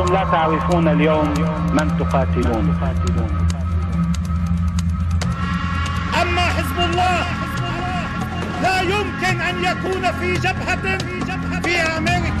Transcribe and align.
أنتم 0.00 0.12
لا 0.14 0.24
تعرفون 0.24 0.88
اليوم 0.88 1.28
من 1.72 1.96
تقاتلون. 1.98 2.76
أما 6.22 6.40
حزب 6.40 6.78
الله 6.80 7.24
لا 8.62 8.80
يمكن 8.80 9.40
أن 9.40 9.64
يكون 9.64 10.12
في 10.20 10.34
جبهة 10.34 10.98
فيها 11.62 11.98
أمريكا 11.98 12.32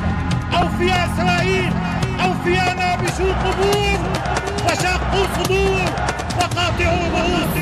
أو 0.58 0.68
فيها 0.78 1.04
إسرائيل 1.06 1.72
أو 2.24 2.34
فيها 2.44 2.74
نابشو 2.74 3.32
قبور 3.44 3.98
وشاقوا 4.64 5.26
صدور 5.36 5.82
وقاطعوا 6.38 7.08
رؤوس 7.16 7.54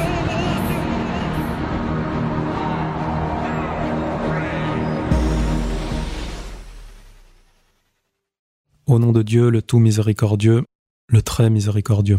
Au 8.88 8.98
nom 8.98 9.12
de 9.12 9.20
Dieu, 9.20 9.50
le 9.50 9.60
tout 9.60 9.80
miséricordieux, 9.80 10.64
le 11.08 11.20
très 11.20 11.50
miséricordieux. 11.50 12.16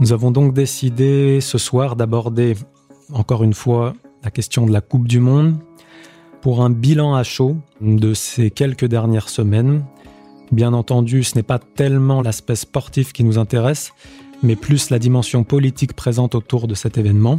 Nous 0.00 0.12
avons 0.12 0.32
donc 0.32 0.54
décidé 0.54 1.40
ce 1.40 1.56
soir 1.56 1.94
d'aborder 1.94 2.56
encore 3.12 3.44
une 3.44 3.54
fois 3.54 3.94
la 4.24 4.32
question 4.32 4.66
de 4.66 4.72
la 4.72 4.80
Coupe 4.80 5.06
du 5.06 5.20
Monde 5.20 5.56
pour 6.40 6.64
un 6.64 6.70
bilan 6.70 7.14
à 7.14 7.22
chaud 7.22 7.56
de 7.80 8.12
ces 8.12 8.50
quelques 8.50 8.86
dernières 8.86 9.28
semaines. 9.28 9.84
Bien 10.50 10.72
entendu, 10.72 11.22
ce 11.22 11.36
n'est 11.36 11.44
pas 11.44 11.60
tellement 11.60 12.20
l'aspect 12.20 12.56
sportif 12.56 13.12
qui 13.12 13.22
nous 13.22 13.38
intéresse, 13.38 13.92
mais 14.42 14.56
plus 14.56 14.90
la 14.90 14.98
dimension 14.98 15.44
politique 15.44 15.92
présente 15.92 16.34
autour 16.34 16.66
de 16.66 16.74
cet 16.74 16.98
événement. 16.98 17.38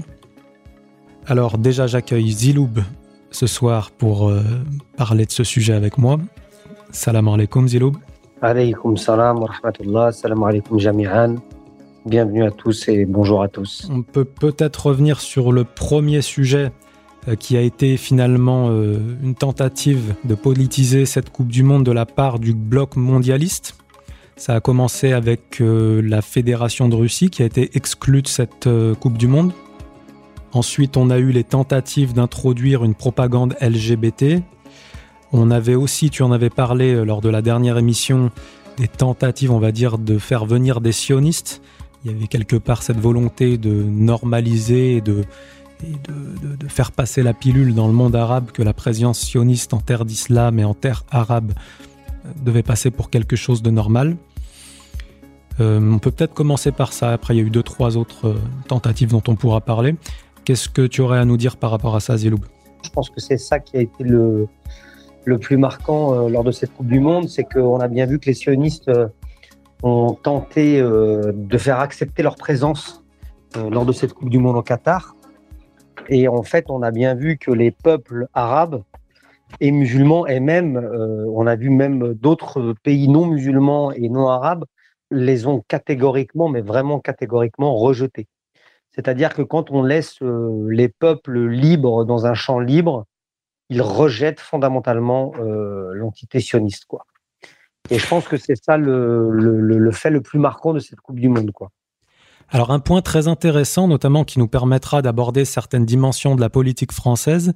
Alors 1.25 1.57
déjà, 1.57 1.87
j'accueille 1.87 2.31
Ziloub 2.31 2.79
ce 3.31 3.47
soir 3.47 3.91
pour 3.91 4.29
euh, 4.29 4.41
parler 4.95 5.25
de 5.25 5.31
ce 5.31 5.43
sujet 5.43 5.73
avec 5.73 5.97
moi. 5.97 6.19
Salam 6.91 7.27
alaikum 7.27 7.67
Ziloub. 7.67 7.97
Alaykoum 8.41 8.97
salam 8.97 9.39
wa 9.39 9.47
rahmatullah. 9.47 10.11
Salam 10.11 10.43
alaikum 10.43 10.79
jami'an. 10.79 11.35
Bienvenue 12.05 12.45
à 12.45 12.51
tous 12.51 12.87
et 12.87 13.05
bonjour 13.05 13.41
à 13.41 13.49
tous. 13.49 13.87
On 13.91 14.01
peut 14.01 14.23
peut-être 14.23 14.85
revenir 14.87 15.19
sur 15.19 15.51
le 15.51 15.65
premier 15.65 16.21
sujet 16.21 16.71
euh, 17.27 17.35
qui 17.35 17.57
a 17.57 17.61
été 17.61 17.97
finalement 17.97 18.69
euh, 18.69 18.97
une 19.21 19.35
tentative 19.35 20.15
de 20.23 20.33
politiser 20.33 21.05
cette 21.05 21.29
Coupe 21.29 21.49
du 21.49 21.63
Monde 21.63 21.83
de 21.83 21.91
la 21.91 22.05
part 22.05 22.39
du 22.39 22.53
bloc 22.53 22.95
mondialiste. 22.95 23.75
Ça 24.37 24.55
a 24.55 24.59
commencé 24.61 25.11
avec 25.11 25.59
euh, 25.59 26.01
la 26.01 26.21
Fédération 26.21 26.87
de 26.87 26.95
Russie 26.95 27.29
qui 27.29 27.43
a 27.43 27.45
été 27.45 27.71
exclue 27.75 28.21
de 28.21 28.27
cette 28.29 28.69
Coupe 29.01 29.17
du 29.17 29.27
Monde. 29.27 29.51
Ensuite, 30.53 30.95
on 30.95 31.09
a 31.09 31.17
eu 31.17 31.31
les 31.31 31.43
tentatives 31.43 32.13
d'introduire 32.13 32.85
une 32.85 32.95
propagande 32.95 33.55
LGBT 33.59 34.41
on 35.31 35.51
avait 35.51 35.75
aussi, 35.75 36.09
tu 36.09 36.23
en 36.23 36.31
avais 36.31 36.49
parlé 36.49 36.93
euh, 36.93 37.03
lors 37.03 37.21
de 37.21 37.29
la 37.29 37.41
dernière 37.41 37.77
émission, 37.77 38.31
des 38.77 38.87
tentatives, 38.87 39.51
on 39.51 39.59
va 39.59 39.71
dire, 39.71 39.97
de 39.97 40.17
faire 40.17 40.45
venir 40.45 40.81
des 40.81 40.91
sionistes. 40.91 41.61
Il 42.05 42.11
y 42.11 42.15
avait 42.15 42.27
quelque 42.27 42.55
part 42.55 42.83
cette 42.83 42.99
volonté 42.99 43.57
de 43.57 43.71
normaliser 43.71 44.97
et 44.97 45.01
de, 45.01 45.23
faire 46.67 46.91
passer 46.91 47.21
la 47.21 47.33
pilule 47.33 47.75
dans 47.75 47.87
le 47.87 47.93
monde 47.93 48.15
arabe 48.15 48.51
que 48.51 48.63
la 48.63 48.73
présence 48.73 49.19
sioniste 49.19 49.75
en 49.75 49.79
terre 49.79 50.05
d'islam 50.05 50.57
et 50.57 50.63
en 50.63 50.73
terre 50.73 51.03
arabe 51.11 51.51
euh, 52.25 52.29
devait 52.43 52.63
passer 52.63 52.91
pour 52.91 53.09
quelque 53.09 53.35
chose 53.35 53.61
de 53.61 53.69
normal. 53.69 54.15
Euh, 55.59 55.79
on 55.79 55.99
peut 55.99 56.11
peut-être 56.11 56.33
commencer 56.33 56.71
par 56.71 56.93
ça. 56.93 57.11
Après, 57.11 57.35
il 57.35 57.37
y 57.37 57.41
a 57.41 57.43
eu 57.43 57.49
deux, 57.49 57.63
trois 57.63 57.97
autres 57.97 58.35
tentatives 58.67 59.09
dont 59.09 59.23
on 59.27 59.35
pourra 59.35 59.61
parler. 59.61 59.95
Qu'est-ce 60.45 60.69
que 60.69 60.85
tu 60.85 61.01
aurais 61.01 61.19
à 61.19 61.25
nous 61.25 61.37
dire 61.37 61.57
par 61.57 61.71
rapport 61.71 61.95
à 61.95 61.99
ça, 61.99 62.15
Ziloub? 62.15 62.45
Je 62.83 62.89
pense 62.89 63.09
que 63.09 63.19
c'est 63.19 63.37
ça 63.37 63.59
qui 63.59 63.75
a 63.75 63.81
été 63.81 64.03
le, 64.03 64.47
le 65.27 65.37
plus 65.37 65.57
marquant 65.57 66.13
euh, 66.13 66.29
lors 66.29 66.45
de 66.45 66.51
cette 66.51 66.73
Coupe 66.73 66.87
du 66.87 67.01
Monde, 67.01 67.27
c'est 67.27 67.43
qu'on 67.43 67.81
a 67.81 67.89
bien 67.89 68.05
vu 68.05 68.17
que 68.17 68.27
les 68.27 68.33
sionistes 68.33 68.87
euh, 68.87 69.09
ont 69.83 70.13
tenté 70.13 70.79
euh, 70.79 71.33
de 71.35 71.57
faire 71.57 71.81
accepter 71.81 72.23
leur 72.23 72.37
présence 72.37 73.03
lors 73.71 73.85
de 73.85 73.91
cette 73.91 74.13
Coupe 74.13 74.29
du 74.29 74.39
Monde 74.39 74.55
au 74.55 74.61
Qatar. 74.61 75.15
Et 76.09 76.27
en 76.27 76.43
fait, 76.43 76.65
on 76.69 76.81
a 76.81 76.91
bien 76.91 77.13
vu 77.15 77.37
que 77.37 77.51
les 77.51 77.71
peuples 77.71 78.27
arabes 78.33 78.83
et 79.59 79.71
musulmans, 79.71 80.27
et 80.27 80.39
même, 80.39 80.77
on 81.33 81.47
a 81.47 81.55
vu 81.55 81.69
même 81.69 82.13
d'autres 82.13 82.75
pays 82.83 83.07
non 83.07 83.25
musulmans 83.25 83.91
et 83.93 84.09
non 84.09 84.27
arabes, 84.27 84.65
les 85.11 85.47
ont 85.47 85.63
catégoriquement, 85.67 86.49
mais 86.49 86.61
vraiment 86.61 86.99
catégoriquement 86.99 87.75
rejetés. 87.75 88.27
C'est-à-dire 88.91 89.33
que 89.33 89.41
quand 89.41 89.71
on 89.71 89.81
laisse 89.81 90.19
les 90.67 90.89
peuples 90.89 91.47
libres 91.47 92.05
dans 92.05 92.27
un 92.27 92.33
champ 92.35 92.59
libre, 92.59 93.05
il 93.69 93.81
rejette 93.81 94.39
fondamentalement 94.39 95.33
euh, 95.39 95.93
l'entité 95.93 96.39
sioniste. 96.39 96.85
Quoi. 96.85 97.05
Et 97.89 97.99
je 97.99 98.07
pense 98.07 98.27
que 98.27 98.37
c'est 98.37 98.61
ça 98.61 98.77
le, 98.77 99.29
le, 99.31 99.91
fait 99.91 100.09
le 100.09 100.21
plus 100.21 100.39
marquant 100.39 100.73
de 100.73 100.79
cette 100.79 100.99
Coupe 100.99 101.19
du 101.19 101.29
Monde. 101.29 101.51
Quoi. 101.51 101.69
Alors 102.49 102.71
un 102.71 102.79
point 102.79 103.01
très 103.01 103.27
intéressant, 103.27 103.87
notamment 103.87 104.23
qui 104.23 104.39
nous 104.39 104.47
permettra 104.47 105.01
d'aborder 105.01 105.45
certaines 105.45 105.85
dimensions 105.85 106.35
de 106.35 106.41
la 106.41 106.49
politique 106.49 106.91
française, 106.91 107.53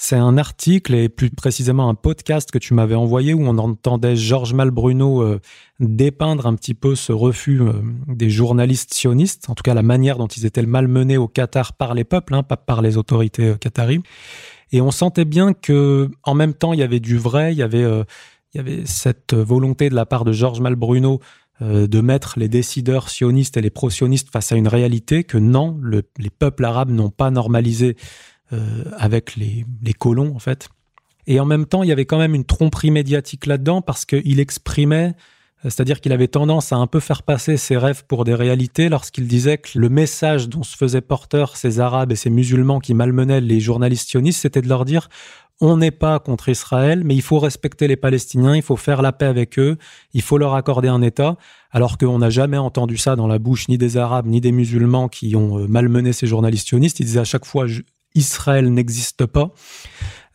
c'est 0.00 0.16
un 0.16 0.38
article 0.38 0.94
et 0.94 1.08
plus 1.08 1.28
précisément 1.28 1.88
un 1.88 1.94
podcast 1.94 2.50
que 2.50 2.58
tu 2.58 2.72
m'avais 2.72 2.94
envoyé 2.94 3.34
où 3.34 3.42
on 3.42 3.58
entendait 3.58 4.14
Georges 4.14 4.54
Malbruno 4.54 5.22
euh, 5.22 5.40
dépeindre 5.80 6.46
un 6.46 6.54
petit 6.54 6.74
peu 6.74 6.94
ce 6.94 7.12
refus 7.12 7.60
euh, 7.60 7.72
des 8.06 8.30
journalistes 8.30 8.94
sionistes, 8.94 9.50
en 9.50 9.54
tout 9.54 9.62
cas 9.62 9.74
la 9.74 9.82
manière 9.82 10.16
dont 10.16 10.28
ils 10.28 10.46
étaient 10.46 10.62
malmenés 10.62 11.16
au 11.16 11.26
Qatar 11.26 11.72
par 11.72 11.94
les 11.94 12.04
peuples, 12.04 12.34
hein, 12.34 12.44
pas 12.44 12.56
par 12.56 12.80
les 12.80 12.96
autorités 12.96 13.54
qataries. 13.60 14.02
Et 14.70 14.80
on 14.80 14.90
sentait 14.90 15.24
bien 15.24 15.52
que, 15.52 16.08
en 16.22 16.34
même 16.34 16.54
temps, 16.54 16.72
il 16.72 16.78
y 16.78 16.82
avait 16.82 17.00
du 17.00 17.18
vrai, 17.18 17.52
il 17.52 17.58
y 17.58 17.62
avait, 17.62 17.82
euh, 17.82 18.04
cette 18.84 19.34
volonté 19.34 19.88
de 19.90 19.94
la 19.94 20.06
part 20.06 20.24
de 20.24 20.32
Georges 20.32 20.60
Malbruno 20.60 21.20
euh, 21.60 21.88
de 21.88 22.00
mettre 22.00 22.38
les 22.38 22.48
décideurs 22.48 23.08
sionistes 23.08 23.56
et 23.56 23.60
les 23.60 23.70
pro-sionistes 23.70 24.30
face 24.30 24.52
à 24.52 24.56
une 24.56 24.68
réalité 24.68 25.24
que 25.24 25.38
non, 25.38 25.80
les 25.82 26.30
peuples 26.30 26.64
arabes 26.64 26.90
n'ont 26.90 27.10
pas 27.10 27.30
normalisé 27.30 27.96
euh, 27.96 28.37
avec 28.96 29.36
les, 29.36 29.64
colons, 29.98 30.34
en 30.34 30.38
fait. 30.38 30.68
Et 31.26 31.40
en 31.40 31.44
même 31.44 31.66
temps, 31.66 31.82
il 31.82 31.88
y 31.88 31.92
avait 31.92 32.06
quand 32.06 32.18
même 32.18 32.34
une 32.34 32.44
tromperie 32.44 32.90
médiatique 32.90 33.46
là-dedans 33.46 33.82
parce 33.82 34.04
qu'il 34.04 34.40
exprimait 34.40 35.14
c'est-à-dire 35.64 36.00
qu'il 36.00 36.12
avait 36.12 36.28
tendance 36.28 36.72
à 36.72 36.76
un 36.76 36.86
peu 36.86 37.00
faire 37.00 37.24
passer 37.24 37.56
ses 37.56 37.76
rêves 37.76 38.04
pour 38.06 38.24
des 38.24 38.34
réalités 38.34 38.88
lorsqu'il 38.88 39.26
disait 39.26 39.58
que 39.58 39.76
le 39.76 39.88
message 39.88 40.48
dont 40.48 40.62
se 40.62 40.76
faisaient 40.76 41.00
porteurs 41.00 41.56
ces 41.56 41.80
Arabes 41.80 42.12
et 42.12 42.16
ces 42.16 42.30
musulmans 42.30 42.78
qui 42.78 42.94
malmenaient 42.94 43.40
les 43.40 43.58
journalistes 43.58 44.08
sionistes, 44.08 44.40
c'était 44.40 44.62
de 44.62 44.68
leur 44.68 44.84
dire 44.84 45.08
on 45.60 45.76
n'est 45.76 45.90
pas 45.90 46.20
contre 46.20 46.48
Israël, 46.48 47.02
mais 47.04 47.16
il 47.16 47.22
faut 47.22 47.40
respecter 47.40 47.88
les 47.88 47.96
Palestiniens, 47.96 48.54
il 48.54 48.62
faut 48.62 48.76
faire 48.76 49.02
la 49.02 49.10
paix 49.10 49.26
avec 49.26 49.58
eux, 49.58 49.76
il 50.14 50.22
faut 50.22 50.38
leur 50.38 50.54
accorder 50.54 50.86
un 50.86 51.02
État, 51.02 51.36
alors 51.72 51.98
qu'on 51.98 52.18
n'a 52.18 52.30
jamais 52.30 52.58
entendu 52.58 52.96
ça 52.96 53.16
dans 53.16 53.26
la 53.26 53.40
bouche 53.40 53.66
ni 53.66 53.76
des 53.76 53.96
Arabes 53.96 54.26
ni 54.26 54.40
des 54.40 54.52
musulmans 54.52 55.08
qui 55.08 55.34
ont 55.34 55.58
euh, 55.58 55.66
malmené 55.66 56.12
ces 56.12 56.28
journalistes 56.28 56.68
sionistes. 56.68 57.00
Ils 57.00 57.06
disaient 57.06 57.20
à 57.20 57.24
chaque 57.24 57.44
fois 57.44 57.66
Israël 58.14 58.72
n'existe 58.72 59.26
pas. 59.26 59.52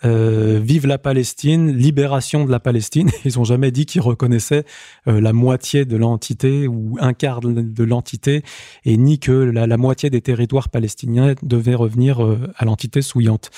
Euh, 0.05 0.59
vive 0.61 0.85
la 0.85 0.97
Palestine, 0.97 1.71
libération 1.71 2.43
de 2.45 2.51
la 2.51 2.59
Palestine. 2.59 3.09
Ils 3.25 3.37
n'ont 3.37 3.45
jamais 3.45 3.71
dit 3.71 3.85
qu'ils 3.85 4.01
reconnaissaient 4.01 4.65
euh, 5.07 5.21
la 5.21 5.31
moitié 5.31 5.85
de 5.85 5.95
l'entité 5.95 6.67
ou 6.67 6.97
un 6.99 7.13
quart 7.13 7.39
de 7.39 7.83
l'entité, 7.83 8.43
et 8.83 8.97
ni 8.97 9.19
que 9.19 9.31
la, 9.31 9.77
moitié 9.77 10.09
des 10.09 10.21
territoires 10.21 10.69
palestiniens 10.69 11.35
devaient 11.41 11.75
revenir 11.75 12.23
euh, 12.23 12.51
à 12.57 12.65
l'entité 12.65 13.01
souillante. 13.01 13.49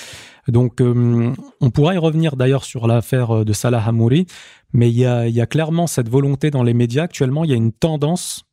Donc, 0.48 0.80
on 0.80 1.72
pourra 1.72 1.96
y 1.96 1.98
revenir 1.98 2.36
d'ailleurs 2.36 2.66
sur 2.66 2.86
l'affaire 2.86 3.44
de 3.44 3.52
Salah 3.52 3.84
Hamouri, 3.84 4.28
mais 4.74 4.92
il 4.92 4.98
y, 4.98 5.06
a, 5.08 5.46
clairement 5.48 5.88
cette 5.88 6.08
volonté 6.08 6.52
dans 6.52 6.62
les 6.62 6.76
médias. 6.76 7.06
Actuellement, 7.06 7.44
il 7.46 7.50
y 7.50 7.54
a 7.54 7.56
une 7.56 7.72
tendance 7.72 8.44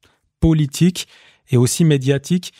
politique 0.41 1.07
et 1.51 1.59
aussi 1.59 1.85
médiatique 1.85 2.55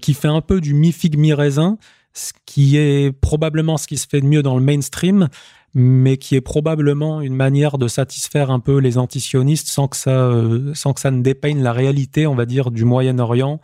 qui 0.00 0.14
fait 0.14 0.28
un 0.28 0.40
peu 0.40 0.60
du 0.60 0.74
mi-figue 0.74 1.18
mi-raisin 1.18 1.76
ce 2.12 2.32
qui 2.46 2.76
est 2.76 3.12
probablement 3.12 3.76
ce 3.76 3.86
qui 3.86 3.96
se 3.96 4.06
fait 4.08 4.20
de 4.20 4.26
mieux 4.26 4.42
dans 4.42 4.56
le 4.56 4.62
mainstream, 4.62 5.28
mais 5.74 6.16
qui 6.16 6.34
est 6.34 6.40
probablement 6.40 7.20
une 7.20 7.34
manière 7.34 7.78
de 7.78 7.88
satisfaire 7.88 8.50
un 8.50 8.60
peu 8.60 8.78
les 8.78 8.98
antisionistes 8.98 9.68
sans 9.68 9.88
que 9.88 9.96
ça, 9.96 10.10
euh, 10.10 10.72
sans 10.74 10.92
que 10.92 11.00
ça 11.00 11.10
ne 11.10 11.22
dépeigne 11.22 11.62
la 11.62 11.72
réalité, 11.72 12.26
on 12.26 12.34
va 12.34 12.46
dire, 12.46 12.70
du 12.70 12.84
Moyen-Orient, 12.84 13.60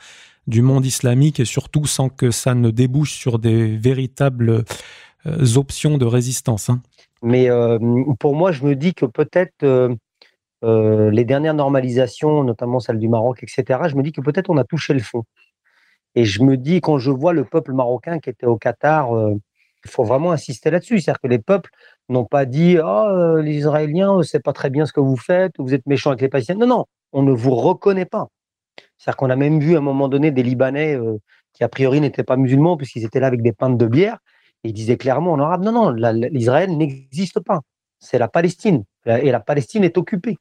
du 0.47 0.63
monde 0.63 0.85
islamique 0.85 1.41
et 1.41 1.45
surtout 1.45 1.87
sans 1.87 2.11
que 2.11 2.31
ça 2.31 2.55
ne 2.55 2.71
débouche 2.71 3.15
sur 3.15 3.39
des 3.39 3.77
véritables 3.77 4.65
euh, 5.27 5.57
options 5.57 5.97
de 5.97 6.05
résistance. 6.05 6.69
Hein. 6.69 6.83
Mais 7.23 7.49
euh, 7.49 7.79
pour 8.21 8.37
moi, 8.37 8.53
je 8.53 8.65
me 8.65 8.77
dis 8.77 8.95
que 8.95 9.07
peut-être 9.07 9.67
les 10.63 11.25
dernières 11.25 11.55
normalisations, 11.55 12.43
notamment 12.43 12.81
celle 12.81 12.99
du 12.99 13.09
Maroc, 13.09 13.43
etc., 13.43 13.81
je 13.89 13.97
me 13.97 14.03
dis 14.03 14.13
que 14.13 14.23
peut-être 14.23 14.49
on 14.49 14.57
a 14.57 14.65
touché 14.65 14.95
le 14.95 15.01
fond. 15.01 15.25
Et 16.15 16.25
je 16.25 16.43
me 16.43 16.57
dis, 16.57 16.81
quand 16.81 16.99
je 16.99 17.11
vois 17.11 17.33
le 17.33 17.45
peuple 17.45 17.73
marocain 17.73 18.19
qui 18.19 18.31
était 18.31 18.47
au 18.47 18.57
Qatar, 18.57 19.17
euh, 19.17 19.35
il 19.85 19.91
faut 19.91 20.05
vraiment 20.05 20.33
insister 20.33 20.71
là-dessus. 20.71 21.01
C'est-à-dire 21.01 21.21
que 21.21 21.29
les 21.29 21.39
peuples 21.39 21.71
n'ont 22.09 22.25
pas 22.25 22.45
dit 22.47 22.79
oh, 22.83 23.37
les 23.41 23.57
Israéliens, 23.57 24.23
c'est 24.23 24.43
pas 24.43 24.53
très 24.53 24.71
bien 24.71 24.87
ce 24.87 24.93
que 24.93 25.01
vous 25.01 25.17
faites, 25.17 25.53
vous 25.59 25.75
êtes 25.75 25.87
méchants 25.87 26.11
avec 26.11 26.23
les 26.23 26.29
Palestiniens. 26.29 26.61
Non, 26.61 26.67
non, 26.67 26.85
on 27.13 27.23
ne 27.23 27.33
vous 27.33 27.55
reconnaît 27.55 28.07
pas. 28.07 28.29
C'est-à-dire 28.97 29.17
qu'on 29.17 29.31
a 29.31 29.37
même 29.37 29.61
vu 29.61 29.75
à 29.75 29.79
un 29.79 29.83
moment 29.83 30.09
donné 30.09 30.31
des 30.31 30.43
Libanais 30.43 30.97
euh, 30.97 31.19
qui, 31.53 31.65
a 31.65 31.69
priori, 31.69 32.01
n'étaient 32.01 32.25
pas 32.25 32.37
musulmans, 32.37 32.77
puisqu'ils 32.77 33.05
étaient 33.05 33.21
là 33.21 33.27
avec 33.27 33.43
des 33.43 33.53
pintes 33.53 33.79
de 33.79 33.87
bière, 33.87 34.19
et 34.63 34.69
ils 34.69 34.73
disaient 34.73 34.97
clairement 34.97 35.33
en 35.33 35.41
arabe 35.41 35.63
non, 35.63 35.73
non, 35.73 35.91
l'Israël 35.91 36.77
n'existe 36.77 37.41
pas. 37.41 37.61
C'est 38.01 38.19
la 38.19 38.29
Palestine. 38.29 38.85
Et 39.07 39.31
la 39.31 39.41
Palestine 39.41 39.85
est 39.85 39.99
occupée. 39.99 40.39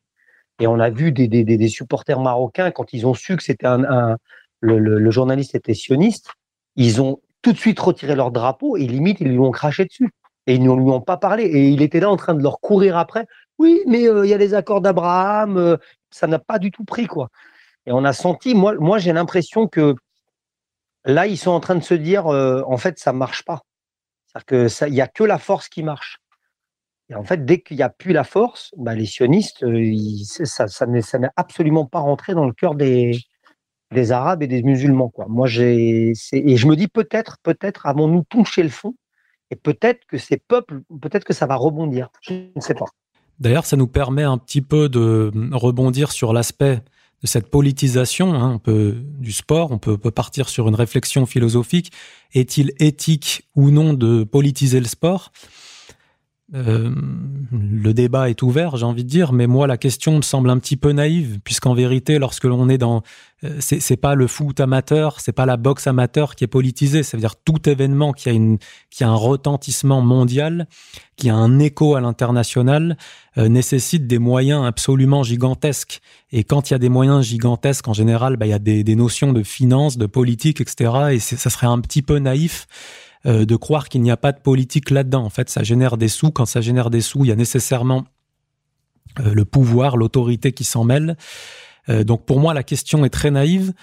Et 0.59 0.67
on 0.67 0.79
a 0.79 0.89
vu 0.89 1.11
des, 1.11 1.27
des, 1.27 1.43
des 1.43 1.67
supporters 1.67 2.19
marocains, 2.19 2.71
quand 2.71 2.93
ils 2.93 3.05
ont 3.05 3.13
su 3.13 3.35
que 3.35 3.43
c'était 3.43 3.67
un, 3.67 3.83
un 3.83 4.17
le, 4.63 5.11
journaliste 5.11 5.55
était 5.55 5.73
sioniste, 5.73 6.31
ils 6.75 7.01
ont 7.01 7.19
tout 7.41 7.51
de 7.51 7.57
suite 7.57 7.79
retiré 7.79 8.15
leur 8.15 8.31
drapeau 8.31 8.77
et 8.77 8.87
limite, 8.87 9.19
ils 9.19 9.29
lui 9.29 9.39
ont 9.39 9.51
craché 9.51 9.85
dessus. 9.85 10.09
Et 10.45 10.55
ils 10.55 10.63
ne 10.63 10.73
lui 10.73 10.91
ont 10.91 11.01
pas 11.01 11.17
parlé. 11.17 11.43
Et 11.43 11.69
il 11.69 11.81
était 11.81 12.01
là 12.01 12.09
en 12.09 12.17
train 12.17 12.33
de 12.33 12.43
leur 12.43 12.59
courir 12.59 12.97
après. 12.97 13.27
Oui, 13.59 13.81
mais 13.87 14.07
euh, 14.07 14.25
il 14.25 14.29
y 14.29 14.33
a 14.33 14.37
les 14.37 14.53
accords 14.53 14.81
d'Abraham. 14.81 15.57
Euh, 15.57 15.77
ça 16.09 16.27
n'a 16.27 16.39
pas 16.39 16.59
du 16.59 16.69
tout 16.69 16.83
pris, 16.83 17.07
quoi. 17.07 17.29
Et 17.85 17.91
on 17.93 18.03
a 18.03 18.11
senti, 18.11 18.53
moi, 18.53 18.75
moi 18.75 18.97
j'ai 18.97 19.13
l'impression 19.13 19.67
que 19.67 19.95
là, 21.05 21.27
ils 21.27 21.37
sont 21.37 21.51
en 21.51 21.61
train 21.61 21.75
de 21.75 21.83
se 21.83 21.93
dire, 21.93 22.27
euh, 22.27 22.61
en 22.67 22.77
fait, 22.77 22.99
ça 22.99 23.13
marche 23.13 23.43
pas. 23.45 23.61
C'est-à-dire 24.27 24.69
qu'il 24.85 24.93
n'y 24.93 25.01
a 25.01 25.07
que 25.07 25.23
la 25.23 25.37
force 25.37 25.69
qui 25.69 25.83
marche. 25.83 26.17
Et 27.09 27.15
en 27.15 27.23
fait, 27.23 27.45
dès 27.45 27.61
qu'il 27.61 27.77
n'y 27.77 27.83
a 27.83 27.89
plus 27.89 28.11
la 28.11 28.23
force, 28.25 28.71
bah, 28.77 28.95
les 28.95 29.05
sionistes, 29.05 29.65
ça, 30.45 30.67
ça 30.67 30.85
n'est 30.85 31.29
absolument 31.37 31.85
pas 31.85 31.99
rentré 31.99 32.33
dans 32.33 32.45
le 32.45 32.53
cœur 32.53 32.75
des, 32.75 33.17
des 33.93 34.11
Arabes 34.11 34.43
et 34.43 34.47
des 34.47 34.63
musulmans. 34.63 35.09
Quoi. 35.09 35.27
Moi, 35.29 35.47
j'ai, 35.47 36.13
et 36.33 36.57
je 36.57 36.67
me 36.67 36.75
dis 36.75 36.87
peut-être, 36.87 37.37
peut-être 37.43 37.85
avons-nous 37.85 38.23
touché 38.29 38.63
le 38.63 38.69
fond, 38.69 38.95
et 39.51 39.55
peut-être 39.55 40.05
que 40.07 40.17
ces 40.17 40.37
peuples, 40.37 40.81
peut-être 41.01 41.23
que 41.23 41.33
ça 41.33 41.45
va 41.45 41.55
rebondir. 41.55 42.09
Je 42.21 42.33
ne 42.55 42.61
sais 42.61 42.73
pas. 42.73 42.85
D'ailleurs, 43.39 43.65
ça 43.65 43.77
nous 43.77 43.87
permet 43.87 44.23
un 44.23 44.37
petit 44.37 44.61
peu 44.61 44.89
de 44.89 45.31
rebondir 45.53 46.11
sur 46.11 46.33
l'aspect 46.33 46.81
de 47.23 47.27
cette 47.27 47.49
politisation 47.49 48.33
hein, 48.35 48.61
du 48.65 49.31
sport. 49.31 49.71
On 49.71 49.79
peut, 49.79 49.97
peut, 49.97 50.11
partir 50.11 50.49
sur 50.49 50.67
une 50.67 50.75
réflexion 50.75 51.25
philosophique. 51.25 51.91
Est-il 52.33 52.73
éthique 52.79 53.47
ou 53.55 53.71
non 53.71 53.93
de 53.93 54.23
politiser 54.23 54.79
le 54.79 54.85
sport? 54.85 55.31
Euh, 56.53 56.93
le 57.51 57.93
débat 57.93 58.29
est 58.29 58.43
ouvert, 58.43 58.77
j'ai 58.77 58.85
envie 58.85 59.03
de 59.03 59.09
dire, 59.09 59.33
mais 59.33 59.47
moi 59.47 59.65
la 59.65 59.77
question 59.77 60.17
me 60.17 60.21
semble 60.21 60.51
un 60.51 60.59
petit 60.59 60.77
peu 60.77 60.91
naïve, 60.91 61.39
puisqu'en 61.43 61.73
vérité, 61.73 62.19
lorsque 62.19 62.43
l'on 62.43 62.69
est 62.69 62.77
dans, 62.77 63.01
euh, 63.43 63.57
c'est 63.59 63.97
pas 63.97 64.13
le 64.13 64.27
foot 64.27 64.59
amateur, 64.59 65.19
c'est 65.19 65.31
pas 65.31 65.47
la 65.47 65.57
boxe 65.57 65.87
amateur 65.87 66.35
qui 66.35 66.43
est 66.43 66.47
politisée, 66.47 67.01
ça 67.01 67.17
veut 67.17 67.21
dire 67.21 67.35
tout 67.35 67.67
événement 67.67 68.13
qui 68.13 68.29
a 68.29 68.33
une, 68.33 68.59
qui 68.91 69.03
a 69.03 69.09
un 69.09 69.15
retentissement 69.15 70.01
mondial, 70.01 70.67
qui 71.15 71.29
a 71.31 71.35
un 71.35 71.57
écho 71.57 71.95
à 71.95 72.01
l'international, 72.01 72.97
euh, 73.39 73.47
nécessite 73.47 74.05
des 74.05 74.19
moyens 74.19 74.63
absolument 74.65 75.23
gigantesques. 75.23 76.01
Et 76.31 76.43
quand 76.43 76.69
il 76.69 76.73
y 76.73 76.75
a 76.75 76.79
des 76.79 76.89
moyens 76.89 77.25
gigantesques, 77.25 77.87
en 77.87 77.93
général, 77.93 78.37
bah, 78.37 78.45
il 78.45 78.49
y 78.49 78.53
a 78.53 78.59
des, 78.59 78.83
des 78.83 78.95
notions 78.95 79.33
de 79.33 79.41
finance, 79.41 79.97
de 79.97 80.05
politique, 80.05 80.61
etc. 80.61 80.91
Et 81.13 81.19
ça 81.19 81.49
serait 81.49 81.67
un 81.67 81.79
petit 81.79 82.03
peu 82.03 82.19
naïf 82.19 82.67
euh, 83.25 83.45
de 83.45 83.55
croire 83.55 83.87
qu'il 83.87 84.01
n'y 84.01 84.11
a 84.11 84.17
pas 84.17 84.33
de 84.33 84.39
politique 84.39 84.89
là-dedans. 84.89 85.23
En 85.23 85.29
fait, 85.29 85.49
ça 85.49 85.63
génère 85.63 85.95
des 85.95 86.09
sous. 86.09 86.31
Quand 86.31 86.45
ça 86.45 86.59
génère 86.59 86.89
des 86.89 86.99
sous, 86.99 87.23
il 87.23 87.29
y 87.29 87.31
a 87.31 87.35
nécessairement 87.35 88.03
euh, 89.19 89.33
le 89.33 89.45
pouvoir, 89.45 89.95
l'autorité 89.95 90.51
qui 90.51 90.65
s'en 90.65 90.83
mêle. 90.83 91.15
Euh, 91.87 92.03
donc 92.03 92.25
pour 92.25 92.41
moi, 92.41 92.53
la 92.53 92.63
question 92.63 93.05
est 93.05 93.09
très 93.09 93.31
naïve. 93.31 93.73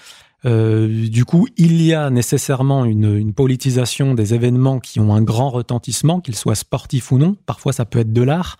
du 0.43 1.25
coup, 1.25 1.47
il 1.57 1.81
y 1.81 1.93
a 1.93 2.09
nécessairement 2.09 2.85
une, 2.85 3.15
une, 3.15 3.33
politisation 3.33 4.13
des 4.13 4.33
événements 4.33 4.79
qui 4.79 4.99
ont 4.99 5.13
un 5.13 5.21
grand 5.21 5.49
retentissement, 5.49 6.19
qu'ils 6.19 6.35
soient 6.35 6.55
sportifs 6.55 7.11
ou 7.11 7.17
non. 7.17 7.35
Parfois, 7.45 7.73
ça 7.73 7.85
peut 7.85 7.99
être 7.99 8.13
de 8.13 8.21
l'art. 8.21 8.57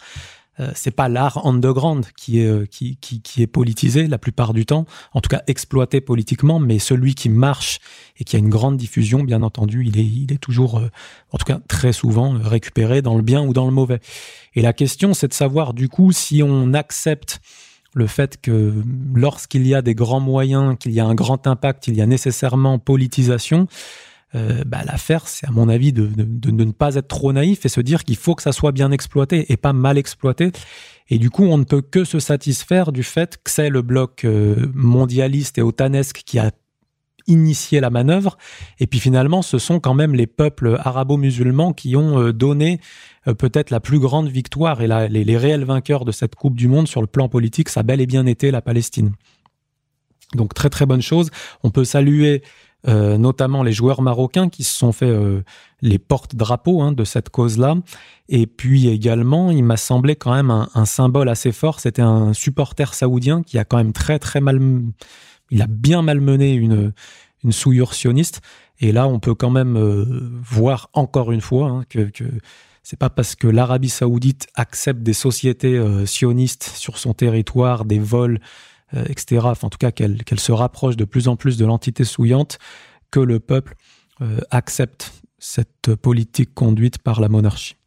Euh, 0.61 0.71
c'est 0.75 0.91
pas 0.91 1.09
l'art 1.09 1.45
underground 1.45 2.05
qui 2.15 2.39
est, 2.39 2.45
euh, 2.47 2.65
qui, 2.65 2.97
qui, 2.97 3.41
est 3.41 3.47
politisé 3.47 4.07
la 4.07 4.17
plupart 4.17 4.53
du 4.53 4.65
temps, 4.65 4.85
en 5.13 5.21
tout 5.21 5.29
cas 5.29 5.41
exploité 5.47 6.01
politiquement, 6.01 6.59
mais 6.59 6.77
celui 6.77 7.15
qui 7.15 7.29
marche 7.29 7.79
et 8.17 8.23
qui 8.23 8.35
a 8.35 8.39
une 8.39 8.49
grande 8.49 8.77
diffusion, 8.77 9.23
bien 9.23 9.41
entendu, 9.41 9.85
il 9.85 9.97
est, 9.97 10.05
il 10.05 10.31
est 10.31 10.37
toujours, 10.37 10.77
euh, 10.77 10.89
en 11.31 11.37
tout 11.37 11.45
cas 11.45 11.59
très 11.67 11.93
souvent, 11.93 12.37
récupéré 12.39 13.01
dans 13.01 13.15
le 13.15 13.23
bien 13.23 13.41
ou 13.41 13.53
dans 13.53 13.65
le 13.65 13.71
mauvais. 13.71 13.99
Et 14.53 14.61
la 14.61 14.73
question, 14.73 15.13
c'est 15.13 15.27
de 15.27 15.33
savoir 15.33 15.73
du 15.73 15.89
coup 15.89 16.11
si 16.11 16.43
on 16.43 16.73
accepte 16.73 17.39
le 17.93 18.07
fait 18.07 18.39
que 18.39 18.73
lorsqu'il 19.13 19.67
y 19.67 19.75
a 19.75 19.81
des 19.81 19.95
grands 19.95 20.19
moyens, 20.19 20.77
qu'il 20.79 20.91
y 20.91 20.99
a 20.99 21.05
un 21.05 21.15
grand 21.15 21.47
impact, 21.47 21.87
il 21.87 21.95
y 21.95 22.01
a 22.01 22.05
nécessairement 22.05 22.79
politisation, 22.79 23.67
euh, 24.33 24.63
bah, 24.66 24.83
l'affaire, 24.86 25.28
c'est 25.28 25.48
à 25.48 25.51
mon 25.51 25.68
avis 25.68 25.92
de, 25.92 26.10
ne 26.16 26.72
pas 26.72 26.95
être 26.95 27.07
trop 27.07 27.33
naïf 27.33 27.66
et 27.66 27.69
se 27.69 27.81
dire 27.81 28.04
qu'il 28.04 28.16
faut 28.16 28.36
que 28.36 28.42
ça 28.42 28.54
soit 28.54 28.72
bien 28.72 28.92
exploité 28.92 29.51
et 29.51 29.57
pas 29.57 29.74
mal 29.74 29.98
exploité. 29.98 30.51
Et 31.10 31.18
du 31.18 31.30
coup, 31.30 31.44
on 31.44 31.57
ne 31.57 31.66
peut 31.66 31.81
que 31.81 32.06
se 32.06 32.19
satisfaire 32.19 32.92
du 32.92 33.04
fait 33.04 33.38
que 33.44 33.51
c'est 33.51 33.69
le 33.69 33.81
bloc 33.81 34.24
euh, 34.24 34.68
mondialiste 34.74 35.57
et 35.57 35.62
otanesque 35.62 36.22
qui 36.25 36.39
a 36.39 36.51
initié 37.28 37.81
la 37.81 37.89
manœuvre. 37.89 38.38
Et 38.80 38.88
puis 38.88 39.00
finalement, 39.00 39.42
ce 39.42 39.60
sont 39.60 39.80
quand 39.80 39.94
même 39.94 40.16
les 40.16 40.28
peuples 40.28 40.78
arabo-musulmans 40.80 41.74
qui 41.74 41.95
ont 41.95 42.19
euh, 42.19 42.33
donné 42.33 42.80
peut-être 43.38 43.69
la 43.69 43.80
plus 43.80 44.00
grande 44.00 44.30
victoire 44.30 44.81
et 44.81 44.88
les, 44.88 45.24
les, 45.24 45.38
réels 45.38 45.63
vainqueurs 45.63 46.06
de 46.06 46.12
cette 46.12 46.33
Coupe 46.33 46.56
du 46.56 46.68
Monde 46.68 46.88
sur 46.88 47.01
le 47.01 47.07
plan 47.07 47.30
politique, 47.30 47.69
ça 47.69 47.81
a 47.81 47.83
bel 47.83 48.01
et 48.01 48.07
bien 48.07 48.25
été 48.25 48.50
la 48.50 48.63
Palestine. 48.63 49.12
Donc 50.33 50.54
très 50.54 50.69
très 50.69 50.86
bonne 50.86 51.01
chose. 51.01 51.30
On 51.62 51.69
peut 51.69 51.86
saluer 51.86 52.42
euh, 52.88 53.18
notamment 53.18 53.62
les 53.62 53.74
joueurs 53.74 54.01
marocains 54.01 54.50
qui 54.50 54.63
se 54.63 54.75
sont 54.75 54.92
fait 54.92 55.06
euh, 55.06 55.44
les 55.81 56.00
porte-drapeaux 56.00 56.81
hein, 56.81 56.92
de 56.92 57.04
cette 57.04 57.30
cause-là. 57.30 57.75
Et 58.28 58.48
puis 58.48 58.88
également, 58.88 59.51
il 59.51 59.63
m'a 59.63 59.78
semblé 59.78 60.16
quand 60.16 60.33
même 60.33 60.50
un, 60.50 60.86
symbole 60.86 61.30
assez 61.30 61.51
fort. 61.51 61.80
C'était 61.80 62.01
un 62.01 62.33
supporter 62.33 62.94
saoudien 62.95 63.44
qui 63.44 63.60
a 63.60 63.66
quand 63.66 63.78
même 63.78 63.94
très 63.94 64.18
très 64.18 64.42
mal, 64.42 64.60
il 65.51 65.62
a 65.62 65.68
bien 65.68 66.01
malmené 66.01 66.54
une 66.54 66.94
une 67.44 67.51
souillure 67.51 67.95
sioniste. 67.95 68.42
Et 68.80 68.92
là, 68.92 69.07
on 69.07 69.19
peut 69.19 69.33
quand 69.33 69.50
même 69.50 69.75
euh, 69.75 70.06
voir 70.44 70.89
encore 70.94 71.31
une 71.31 71.42
fois 71.42 71.69
hein, 71.69 71.83
que, 71.89 72.01
que 72.10 72.24
c'est 72.83 72.98
pas 72.98 73.10
parce 73.10 73.36
que 73.36 73.48
l'Arabie 73.48 73.89
saoudite 73.89 74.48
accepte 74.56 75.01
des 75.01 75.13
sociétés 75.13 75.80
sionistes 76.06 76.63
sur 76.75 76.98
son 76.98 77.13
territoire, 77.13 77.86
des 77.86 78.00
vols 78.00 78.39
euh, 78.93 79.05
etc., 79.07 79.47
en 79.61 79.69
tout 79.69 79.77
cas 79.77 79.91
qu'elle 79.91 80.39
se 80.39 80.51
rapproche 80.51 80.97
de 80.97 81.05
plus 81.05 81.27
en 81.27 81.38
plus 81.38 81.57
de 81.57 81.65
l'entité 81.65 82.03
souillante, 82.03 82.57
que 83.09 83.19
le 83.19 83.39
peuple 83.39 83.75
euh, 84.21 84.39
accepte 84.51 85.13
cette 85.39 85.95
politique 85.95 86.53
conduite 86.53 86.97
par 86.97 87.21
la 87.21 87.29
monarchie. 87.29 87.77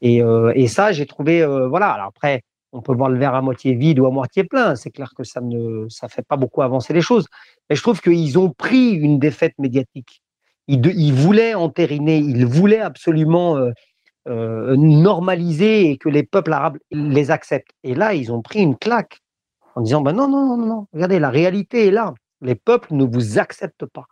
Et, 0.00 0.22
euh, 0.22 0.66
ça, 0.66 0.92
j'ai 0.92 1.06
trouvé, 1.06 1.44
voilà, 1.68 2.04
après, 2.04 2.42
on 2.72 2.80
peut 2.80 2.94
voir 2.94 3.10
le 3.10 3.18
verre 3.18 3.34
à 3.34 3.42
moitié 3.42 3.74
vide 3.74 4.00
ou 4.00 4.06
à 4.06 4.10
moitié 4.10 4.44
plein, 4.44 4.76
c'est 4.76 4.90
clair 4.90 5.12
que 5.14 5.24
ça 5.24 5.40
ne 5.42 5.86
ça 5.88 6.08
fait 6.08 6.26
pas 6.26 6.36
beaucoup 6.36 6.62
avancer 6.62 6.94
les 6.94 7.02
choses, 7.02 7.26
mais 7.68 7.76
je 7.76 7.82
trouve 7.82 8.00
qu'ils 8.00 8.38
ont 8.38 8.50
pris 8.50 8.92
une 8.92 9.18
défaite 9.18 9.52
médiatique. 9.58 10.22
Ils, 10.68 10.84
ils 10.86 11.12
voulaient 11.12 11.54
entériner, 11.54 12.16
ils 12.16 12.46
voulaient 12.46 12.80
absolument 12.80 13.58
normaliser 14.26 15.90
et 15.90 15.98
que 15.98 16.08
les 16.08 16.22
peuples 16.22 16.52
arabes 16.52 16.78
les 16.90 17.30
acceptent. 17.30 17.72
Et 17.84 17.94
là, 17.94 18.14
ils 18.14 18.32
ont 18.32 18.40
pris 18.40 18.60
une 18.60 18.76
claque 18.76 19.22
en 19.74 19.80
disant 19.80 20.00
ben 20.00 20.12
non, 20.12 20.28
non, 20.28 20.56
non, 20.56 20.66
non, 20.66 20.86
regardez, 20.92 21.18
la 21.18 21.30
réalité 21.30 21.88
est 21.88 21.90
là. 21.90 22.14
Les 22.40 22.54
peuples 22.54 22.94
ne 22.94 23.04
vous 23.04 23.38
acceptent 23.38 23.86
pas. 23.86 24.06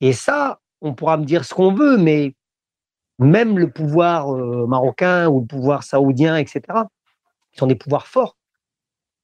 Et 0.00 0.12
ça, 0.12 0.60
on 0.80 0.94
pourra 0.94 1.16
me 1.16 1.24
dire 1.24 1.44
ce 1.44 1.54
qu'on 1.54 1.72
veut, 1.72 1.96
mais 1.96 2.34
même 3.18 3.58
le 3.58 3.70
pouvoir 3.70 4.34
euh, 4.34 4.66
marocain 4.66 5.28
ou 5.28 5.40
le 5.40 5.46
pouvoir 5.46 5.82
saoudien, 5.82 6.36
etc., 6.36 6.62
sont 7.52 7.66
des 7.66 7.74
pouvoirs 7.74 8.06
forts, 8.06 8.36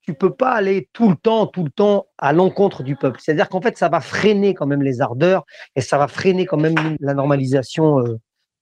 tu 0.02 0.14
peux 0.14 0.32
pas 0.32 0.50
aller 0.52 0.88
tout 0.92 1.08
le 1.08 1.16
temps, 1.16 1.46
tout 1.46 1.62
le 1.62 1.70
temps 1.70 2.06
à 2.18 2.32
l'encontre 2.32 2.82
du 2.82 2.96
peuple. 2.96 3.20
C'est-à-dire 3.22 3.48
qu'en 3.48 3.60
fait, 3.60 3.76
ça 3.78 3.88
va 3.88 4.00
freiner 4.00 4.54
quand 4.54 4.66
même 4.66 4.82
les 4.82 5.00
ardeurs 5.00 5.44
et 5.76 5.80
ça 5.80 5.96
va 5.96 6.08
freiner 6.08 6.44
quand 6.44 6.56
même 6.56 6.96
la 7.00 7.14
normalisation 7.14 8.00
euh, 8.00 8.18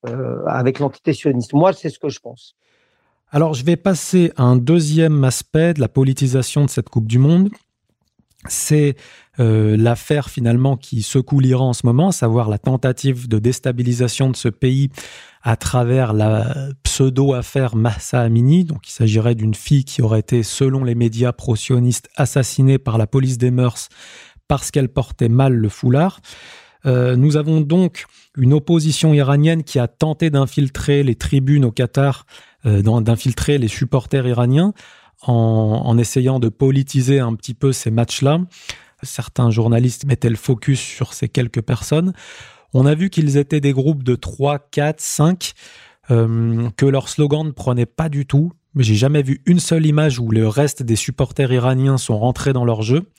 euh, 0.08 0.44
avec 0.46 0.78
l'entité 0.78 1.12
sioniste. 1.14 1.54
Moi, 1.54 1.72
c'est 1.72 1.88
ce 1.88 1.98
que 1.98 2.08
je 2.08 2.20
pense. 2.20 2.56
Alors, 3.32 3.54
je 3.54 3.64
vais 3.64 3.76
passer 3.76 4.32
à 4.36 4.42
un 4.42 4.56
deuxième 4.56 5.22
aspect 5.22 5.72
de 5.74 5.80
la 5.80 5.88
politisation 5.88 6.64
de 6.64 6.70
cette 6.70 6.88
Coupe 6.88 7.06
du 7.06 7.20
Monde. 7.20 7.50
C'est 8.48 8.96
euh, 9.38 9.76
l'affaire 9.76 10.30
finalement 10.30 10.76
qui 10.76 11.02
secoue 11.02 11.38
l'Iran 11.38 11.68
en 11.68 11.72
ce 11.72 11.86
moment, 11.86 12.08
à 12.08 12.12
savoir 12.12 12.48
la 12.48 12.58
tentative 12.58 13.28
de 13.28 13.38
déstabilisation 13.38 14.30
de 14.30 14.36
ce 14.36 14.48
pays 14.48 14.90
à 15.42 15.56
travers 15.56 16.12
la 16.12 16.70
pseudo-affaire 16.82 17.76
Massa 17.76 18.20
Amini. 18.20 18.64
Donc, 18.64 18.88
il 18.88 18.92
s'agirait 18.92 19.36
d'une 19.36 19.54
fille 19.54 19.84
qui 19.84 20.02
aurait 20.02 20.20
été, 20.20 20.42
selon 20.42 20.82
les 20.82 20.96
médias 20.96 21.32
pro-sionistes, 21.32 22.08
assassinée 22.16 22.78
par 22.78 22.98
la 22.98 23.06
police 23.06 23.38
des 23.38 23.52
mœurs 23.52 23.90
parce 24.48 24.72
qu'elle 24.72 24.88
portait 24.88 25.28
mal 25.28 25.54
le 25.54 25.68
foulard. 25.68 26.20
Euh, 26.84 27.14
nous 27.14 27.36
avons 27.36 27.60
donc 27.60 28.06
une 28.36 28.52
opposition 28.52 29.14
iranienne 29.14 29.62
qui 29.62 29.78
a 29.78 29.86
tenté 29.86 30.30
d'infiltrer 30.30 31.04
les 31.04 31.14
tribunes 31.14 31.64
au 31.64 31.70
Qatar 31.70 32.26
d'infiltrer 32.64 33.58
les 33.58 33.68
supporters 33.68 34.26
iraniens 34.26 34.74
en, 35.22 35.96
essayant 35.98 36.38
de 36.40 36.48
politiser 36.48 37.18
un 37.20 37.34
petit 37.34 37.54
peu 37.54 37.72
ces 37.72 37.90
matchs-là. 37.90 38.40
Certains 39.02 39.50
journalistes 39.50 40.04
mettaient 40.04 40.30
le 40.30 40.36
focus 40.36 40.80
sur 40.80 41.14
ces 41.14 41.28
quelques 41.28 41.62
personnes. 41.62 42.12
On 42.74 42.86
a 42.86 42.94
vu 42.94 43.10
qu'ils 43.10 43.36
étaient 43.36 43.60
des 43.60 43.72
groupes 43.72 44.02
de 44.02 44.14
3, 44.14 44.58
4, 44.58 45.00
5, 45.00 45.52
que 46.08 46.86
leur 46.86 47.08
slogan 47.08 47.46
ne 47.46 47.52
prenait 47.52 47.86
pas 47.86 48.08
du 48.08 48.26
tout. 48.26 48.52
J'ai 48.76 48.94
jamais 48.94 49.22
vu 49.22 49.42
une 49.46 49.58
seule 49.58 49.86
image 49.86 50.18
où 50.20 50.30
le 50.30 50.46
reste 50.46 50.82
des 50.82 50.96
supporters 50.96 51.52
iraniens 51.52 51.98
sont 51.98 52.18
rentrés 52.18 52.52
dans 52.52 52.64
leur 52.64 52.82
jeu. 52.82 53.10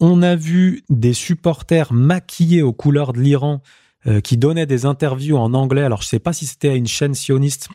On 0.00 0.22
a 0.22 0.34
vu 0.34 0.84
des 0.88 1.12
supporters 1.12 1.92
maquillés 1.92 2.62
aux 2.62 2.72
couleurs 2.72 3.12
de 3.12 3.20
l'Iran 3.20 3.62
euh, 4.06 4.20
qui 4.20 4.36
donnaient 4.36 4.66
des 4.66 4.84
interviews 4.84 5.36
en 5.36 5.54
anglais. 5.54 5.82
Alors 5.82 6.02
je 6.02 6.06
ne 6.06 6.10
sais 6.10 6.18
pas 6.18 6.32
si 6.32 6.46
c'était 6.46 6.70
à 6.70 6.74
une 6.74 6.88
chaîne 6.88 7.14
sioniste 7.14 7.68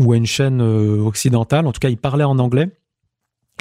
ou 0.00 0.12
à 0.12 0.16
une 0.16 0.26
chaîne 0.26 0.60
euh, 0.60 1.00
occidentale. 1.00 1.66
En 1.66 1.72
tout 1.72 1.78
cas, 1.78 1.90
il 1.90 1.98
parlait 1.98 2.24
en 2.24 2.38
anglais. 2.38 2.70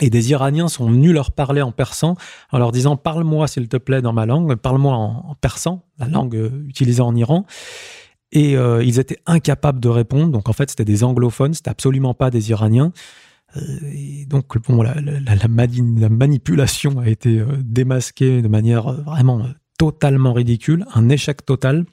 Et 0.01 0.09
des 0.09 0.31
Iraniens 0.31 0.69
sont 0.69 0.89
venus 0.89 1.11
leur 1.11 1.31
parler 1.33 1.61
en 1.61 1.73
persan 1.73 2.15
en 2.53 2.57
leur 2.57 2.71
disant 2.71 2.95
parle-moi 2.95 3.49
s'il 3.49 3.67
te 3.67 3.75
plaît 3.75 4.01
dans 4.01 4.13
ma 4.13 4.25
langue, 4.25 4.55
parle-moi 4.55 4.93
en, 4.93 5.35
persan, 5.41 5.83
la 5.97 6.07
langue 6.07 6.37
euh, 6.37 6.65
utilisée 6.69 7.01
en 7.01 7.13
Iran. 7.15 7.45
Et 8.31 8.55
euh, 8.55 8.81
ils 8.81 8.99
étaient 8.99 9.19
incapables 9.25 9.81
de 9.81 9.89
répondre. 9.89 10.31
Donc 10.31 10.47
en 10.47 10.53
fait, 10.53 10.69
c'était 10.69 10.85
des 10.85 11.03
anglophones, 11.03 11.53
c'était 11.53 11.69
absolument 11.69 12.13
pas 12.13 12.29
des 12.29 12.49
Iraniens. 12.51 12.93
Et 13.91 14.25
donc 14.27 14.57
bon, 14.69 14.83
la, 14.83 14.95
manipulation 16.09 16.99
a 16.99 17.09
été 17.09 17.43
démasquée 17.57 18.43
de 18.43 18.47
manière 18.47 18.93
vraiment 19.01 19.43
totalement 19.79 20.33
ridicule, 20.33 20.85
un 20.93 21.09
échec 21.09 21.43
total. 21.43 21.85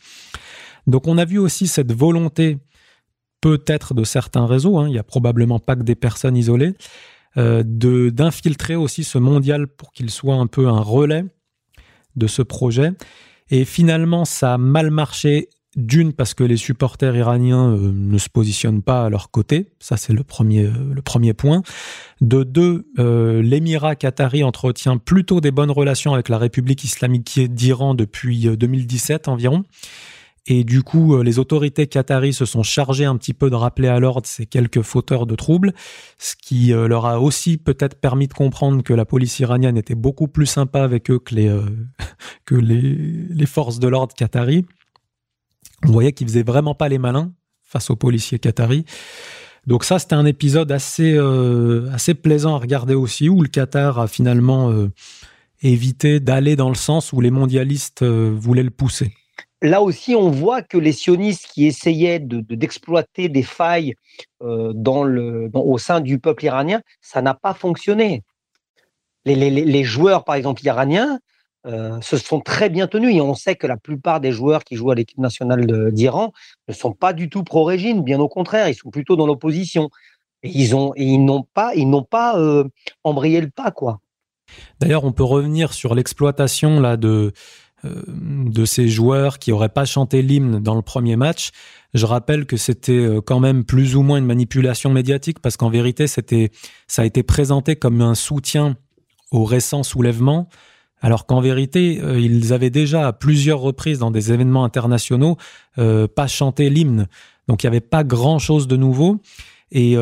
Donc 0.86 1.08
on 1.08 1.18
a 1.18 1.24
vu 1.24 1.38
aussi 1.38 1.66
cette 1.66 1.92
volonté, 1.92 2.58
peut-être 3.46 3.94
de 3.94 4.02
certains 4.02 4.44
réseaux, 4.44 4.76
hein, 4.76 4.88
il 4.88 4.94
y 4.96 4.98
a 4.98 5.04
probablement 5.04 5.60
pas 5.60 5.76
que 5.76 5.84
des 5.84 5.94
personnes 5.94 6.36
isolées, 6.36 6.72
euh, 7.36 7.62
d'infiltrer 7.64 8.74
aussi 8.74 9.04
ce 9.04 9.18
mondial 9.18 9.68
pour 9.68 9.92
qu'il 9.92 10.10
soit 10.10 10.34
un 10.34 10.48
peu 10.48 10.66
un 10.66 10.80
relais 10.80 11.24
de 12.16 12.26
ce 12.26 12.42
projet. 12.42 12.90
Et 13.50 13.64
finalement, 13.64 14.24
ça 14.24 14.54
a 14.54 14.58
mal 14.58 14.90
marché. 14.90 15.48
D'une, 15.76 16.14
parce 16.14 16.32
que 16.32 16.42
les 16.42 16.56
supporters 16.56 17.14
iraniens 17.14 17.70
euh, 17.70 17.92
ne 17.94 18.16
se 18.16 18.30
positionnent 18.30 18.82
pas 18.82 19.04
à 19.04 19.10
leur 19.10 19.30
côté, 19.30 19.66
ça 19.78 19.98
c'est 19.98 20.14
le 20.14 20.24
premier, 20.24 20.64
euh, 20.64 20.72
le 20.94 21.02
premier 21.02 21.34
point. 21.34 21.62
De 22.22 22.42
deux, 22.44 22.86
l'émirat 22.96 23.94
qatari 23.94 24.42
entretient 24.42 24.96
plutôt 24.96 25.42
des 25.42 25.50
bonnes 25.50 25.70
relations 25.70 26.14
avec 26.14 26.30
la 26.30 26.38
République 26.38 26.82
islamique 26.82 27.38
d'Iran 27.52 27.94
depuis 27.94 28.56
2017 28.56 29.28
environ. 29.28 29.64
Et 30.48 30.62
du 30.62 30.82
coup, 30.82 31.14
euh, 31.14 31.24
les 31.24 31.38
autorités 31.38 31.88
qataries 31.88 32.32
se 32.32 32.44
sont 32.44 32.62
chargées 32.62 33.04
un 33.04 33.16
petit 33.16 33.34
peu 33.34 33.50
de 33.50 33.56
rappeler 33.56 33.88
à 33.88 33.98
l'ordre 33.98 34.26
ces 34.26 34.46
quelques 34.46 34.82
fauteurs 34.82 35.26
de 35.26 35.34
troubles, 35.34 35.72
ce 36.18 36.34
qui 36.36 36.72
euh, 36.72 36.86
leur 36.86 37.06
a 37.06 37.20
aussi 37.20 37.56
peut-être 37.56 38.00
permis 38.00 38.28
de 38.28 38.34
comprendre 38.34 38.82
que 38.82 38.94
la 38.94 39.04
police 39.04 39.40
iranienne 39.40 39.76
était 39.76 39.96
beaucoup 39.96 40.28
plus 40.28 40.46
sympa 40.46 40.82
avec 40.82 41.10
eux 41.10 41.18
que 41.18 41.34
les, 41.34 41.48
euh, 41.48 43.46
forces 43.46 43.80
de 43.80 43.88
l'ordre 43.88 44.14
qataries. 44.14 44.64
On 45.84 45.90
voyait 45.90 46.12
qu'ils 46.12 46.28
faisaient 46.28 46.44
vraiment 46.44 46.74
pas 46.74 46.88
les 46.88 46.98
malins 46.98 47.32
face 47.64 47.90
aux 47.90 47.96
policiers 47.96 48.38
qataris. 48.38 48.84
Donc 49.66 49.82
ça, 49.82 49.98
c'était 49.98 50.14
un 50.14 50.26
épisode 50.26 50.70
assez 50.70 51.18
plaisant 52.22 52.54
à 52.54 52.58
regarder 52.58 52.94
aussi, 52.94 53.28
où 53.28 53.42
le 53.42 53.48
Qatar 53.48 53.98
a 53.98 54.06
finalement 54.06 54.72
évité 55.60 56.20
d'aller 56.20 56.54
dans 56.54 56.68
le 56.68 56.76
sens 56.76 57.12
où 57.12 57.20
les 57.20 57.32
mondialistes 57.32 58.04
voulaient 58.04 58.62
le 58.62 58.70
pousser 58.70 59.12
là 59.62 59.82
aussi, 59.82 60.14
on 60.14 60.30
voit 60.30 60.62
que 60.62 60.78
les 60.78 60.92
sionistes 60.92 61.48
qui 61.52 61.66
essayaient 61.66 62.20
d'exploiter 62.20 63.28
des 63.28 63.42
failles 63.42 63.94
euh, 64.42 64.72
dans 64.74 65.04
le, 65.04 65.50
au 65.54 65.78
sein 65.78 66.00
du 66.00 66.18
peuple 66.18 66.44
iranien, 66.44 66.80
ça 67.00 67.22
n'a 67.22 67.34
pas 67.34 67.54
fonctionné. 67.54 68.22
Les, 69.24 69.84
joueurs, 69.84 70.24
par 70.24 70.36
exemple, 70.36 70.64
iraniens, 70.64 71.18
euh, 71.66 72.00
se 72.00 72.16
sont 72.16 72.40
très 72.40 72.70
bien 72.70 72.86
tenus 72.86 73.12
et 73.16 73.20
on 73.20 73.34
sait 73.34 73.56
que 73.56 73.66
la 73.66 73.76
plupart 73.76 74.20
des 74.20 74.30
joueurs 74.30 74.62
qui 74.62 74.76
jouent 74.76 74.92
à 74.92 74.94
l'équipe 74.94 75.18
nationale 75.18 75.90
d'Iran 75.90 76.32
ne 76.68 76.72
sont 76.72 76.92
pas 76.92 77.12
du 77.12 77.28
tout 77.28 77.42
pro-régime, 77.42 78.02
bien 78.04 78.20
au 78.20 78.28
contraire, 78.28 78.68
ils 78.68 78.76
sont 78.76 78.90
plutôt 78.90 79.16
dans 79.16 79.26
l'opposition. 79.26 79.90
Et 80.44 80.50
ils 80.54 80.76
ont, 80.76 80.92
ils 80.94 81.18
n'ont 81.18 81.42
pas, 81.42 81.74
ils 81.74 81.90
pas 82.08 82.38
euh, 82.38 82.64
embrayé 83.02 83.40
le 83.40 83.50
pas, 83.50 83.72
quoi. 83.72 83.98
D'ailleurs, 84.78 85.04
on 85.04 85.12
peut 85.12 85.24
revenir 85.24 85.72
sur 85.72 85.94
l'exploitation 85.96 86.78
là 86.78 86.96
de 86.96 87.32
de 87.84 88.64
ces 88.64 88.88
joueurs 88.88 89.38
qui 89.38 89.50
n'auraient 89.50 89.68
pas 89.68 89.84
chanté 89.84 90.22
l'hymne 90.22 90.60
dans 90.60 90.74
le 90.74 90.82
premier 90.82 91.16
match. 91.16 91.50
Je 91.94 92.06
rappelle 92.06 92.46
que 92.46 92.56
c'était 92.56 92.92
euh, 92.92 93.20
quand 93.20 93.40
même 93.40 93.64
plus 93.64 93.96
ou 93.96 94.02
moins 94.02 94.18
une 94.18 94.26
manipulation 94.26 94.90
médiatique 94.90 95.40
parce 95.40 95.56
qu'en 95.56 95.70
vérité, 95.70 96.06
ça 96.06 96.22
a 96.22 97.04
été 97.04 97.22
présenté 97.22 97.76
comme 97.76 98.00
un 98.00 98.14
soutien 98.14 98.76
au 99.30 99.44
récent 99.44 99.82
soulèvement, 99.82 100.48
alors 101.00 101.26
qu'en 101.26 101.40
vérité, 101.40 102.00
euh, 102.02 102.20
ils 102.20 102.52
avaient 102.52 102.70
déjà 102.70 103.06
à 103.06 103.12
plusieurs 103.12 103.60
reprises 103.60 103.98
dans 103.98 104.10
des 104.10 104.32
événements 104.32 104.64
internationaux 104.64 105.36
pas 105.76 106.26
chanté 106.26 106.70
l'hymne. 106.70 107.06
Donc 107.48 107.62
il 107.62 107.66
n'y 107.66 107.68
avait 107.68 107.80
pas 107.80 108.02
grand-chose 108.02 108.66
de 108.66 108.76
nouveau. 108.76 109.20
Et 109.72 109.96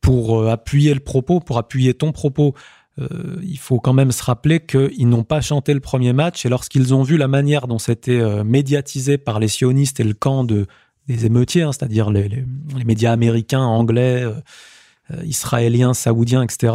pour 0.00 0.48
appuyer 0.48 0.92
le 0.92 1.00
propos, 1.00 1.40
pour 1.40 1.58
appuyer 1.58 1.94
ton 1.94 2.10
propos, 2.10 2.54
euh, 2.98 3.36
il 3.42 3.58
faut 3.58 3.78
quand 3.78 3.92
même 3.92 4.12
se 4.12 4.22
rappeler 4.22 4.60
qu'ils 4.60 5.08
n'ont 5.08 5.22
pas 5.22 5.40
chanté 5.40 5.74
le 5.74 5.80
premier 5.80 6.12
match 6.12 6.44
et 6.44 6.48
lorsqu'ils 6.48 6.92
ont 6.92 7.02
vu 7.02 7.16
la 7.16 7.28
manière 7.28 7.66
dont 7.66 7.78
c'était 7.78 8.20
euh, 8.20 8.44
médiatisé 8.44 9.16
par 9.16 9.38
les 9.38 9.48
sionistes 9.48 10.00
et 10.00 10.04
le 10.04 10.12
camp 10.12 10.44
de, 10.44 10.66
des 11.06 11.24
émeutiers, 11.24 11.62
hein, 11.62 11.72
c'est-à-dire 11.72 12.10
les, 12.10 12.44
médias 12.84 13.12
américains, 13.12 13.62
anglais, 13.62 14.22
euh, 14.22 15.24
israéliens, 15.24 15.94
saoudiens, 15.94 16.42
etc., 16.42 16.74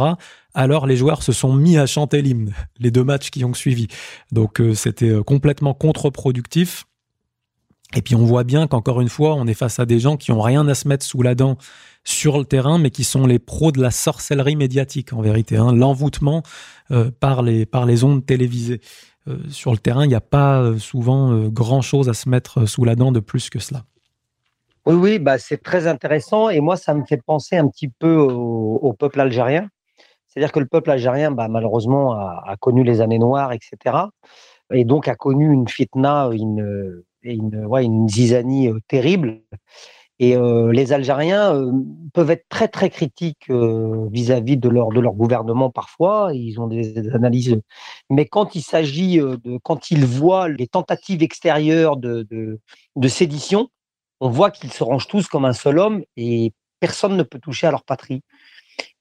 alors 0.54 0.86
les 0.86 0.96
joueurs 0.96 1.22
se 1.22 1.32
sont 1.32 1.52
mis 1.52 1.76
à 1.76 1.84
chanter 1.84 2.22
l'hymne, 2.22 2.54
les 2.78 2.90
deux 2.90 3.04
matchs 3.04 3.28
qui 3.28 3.44
ont 3.44 3.52
suivi. 3.52 3.88
Donc 4.32 4.62
c'était 4.72 5.22
complètement 5.22 5.74
contre-productif. 5.74 6.86
Et 7.94 8.02
puis 8.02 8.14
on 8.14 8.24
voit 8.24 8.44
bien 8.44 8.66
qu'encore 8.66 9.00
une 9.00 9.08
fois, 9.08 9.34
on 9.34 9.46
est 9.46 9.54
face 9.54 9.78
à 9.78 9.86
des 9.86 10.00
gens 10.00 10.16
qui 10.16 10.32
ont 10.32 10.40
rien 10.40 10.66
à 10.68 10.74
se 10.74 10.88
mettre 10.88 11.04
sous 11.04 11.22
la 11.22 11.34
dent 11.34 11.56
sur 12.04 12.38
le 12.38 12.44
terrain, 12.44 12.78
mais 12.78 12.90
qui 12.90 13.04
sont 13.04 13.26
les 13.26 13.38
pros 13.38 13.72
de 13.72 13.80
la 13.80 13.90
sorcellerie 13.90 14.56
médiatique 14.56 15.12
en 15.12 15.20
vérité, 15.20 15.56
hein, 15.56 15.72
l'envoûtement 15.72 16.42
euh, 16.90 17.10
par, 17.10 17.42
les, 17.42 17.66
par 17.66 17.86
les 17.86 18.04
ondes 18.04 18.24
télévisées. 18.24 18.80
Euh, 19.28 19.38
sur 19.50 19.72
le 19.72 19.78
terrain, 19.78 20.04
il 20.04 20.08
n'y 20.08 20.14
a 20.14 20.20
pas 20.20 20.60
euh, 20.60 20.78
souvent 20.78 21.48
grand-chose 21.48 22.08
à 22.08 22.14
se 22.14 22.28
mettre 22.28 22.66
sous 22.66 22.84
la 22.84 22.94
dent 22.94 23.12
de 23.12 23.20
plus 23.20 23.50
que 23.50 23.58
cela. 23.58 23.82
Oui, 24.86 24.94
oui, 24.94 25.18
bah, 25.18 25.38
c'est 25.38 25.60
très 25.60 25.88
intéressant 25.88 26.48
et 26.48 26.60
moi, 26.60 26.76
ça 26.76 26.94
me 26.94 27.04
fait 27.04 27.20
penser 27.20 27.56
un 27.56 27.66
petit 27.66 27.88
peu 27.88 28.16
au, 28.16 28.92
peuple 28.92 29.20
algérien. 29.20 29.68
C'est-à-dire 30.28 30.52
que 30.52 30.60
le 30.60 30.66
peuple 30.66 30.92
algérien, 30.92 31.32
bah, 31.32 31.48
malheureusement, 31.48 32.12
a, 32.12 32.54
connu 32.60 32.84
les 32.84 33.00
années 33.00 33.18
noires, 33.18 33.52
etc. 33.52 33.96
Et 34.72 34.84
donc 34.84 35.08
a 35.08 35.16
connu 35.16 35.52
une 35.52 35.66
fitna, 35.66 36.30
une, 36.32 37.02
une, 37.34 37.64
ouais, 37.66 37.86
zizanie 38.08 38.70
terrible. 38.88 39.42
Et 40.18 40.34
euh, 40.36 40.72
les 40.72 40.92
Algériens 40.92 41.54
euh, 41.54 41.72
peuvent 42.14 42.30
être 42.30 42.46
très 42.48 42.68
très 42.68 42.88
critiques 42.88 43.50
euh, 43.50 44.08
vis-à-vis 44.10 44.56
de 44.56 44.68
leur 44.68 44.88
de 44.88 45.00
leur 45.00 45.12
gouvernement 45.12 45.70
parfois. 45.70 46.30
Ils 46.32 46.58
ont 46.58 46.66
des, 46.66 46.96
analyses, 47.10 47.60
mais 48.08 48.24
quand 48.24 48.54
il 48.54 48.62
s'agit 48.62 49.18
de 49.18 49.58
quand 49.62 49.90
ils 49.90 50.06
voient 50.06 50.48
les 50.48 50.68
tentatives 50.68 51.22
extérieures 51.22 51.98
de, 51.98 52.26
de, 52.30 52.60
de 52.96 53.08
sédition, 53.08 53.68
on 54.20 54.30
voit 54.30 54.50
qu'ils 54.50 54.72
se 54.72 54.82
rangent 54.82 55.08
tous 55.08 55.28
comme 55.28 55.44
un 55.44 55.52
seul 55.52 55.78
homme 55.78 56.02
et 56.16 56.52
personne 56.80 57.16
ne 57.16 57.22
peut 57.22 57.38
toucher 57.38 57.66
à 57.66 57.70
leur 57.70 57.84
patrie. 57.84 58.22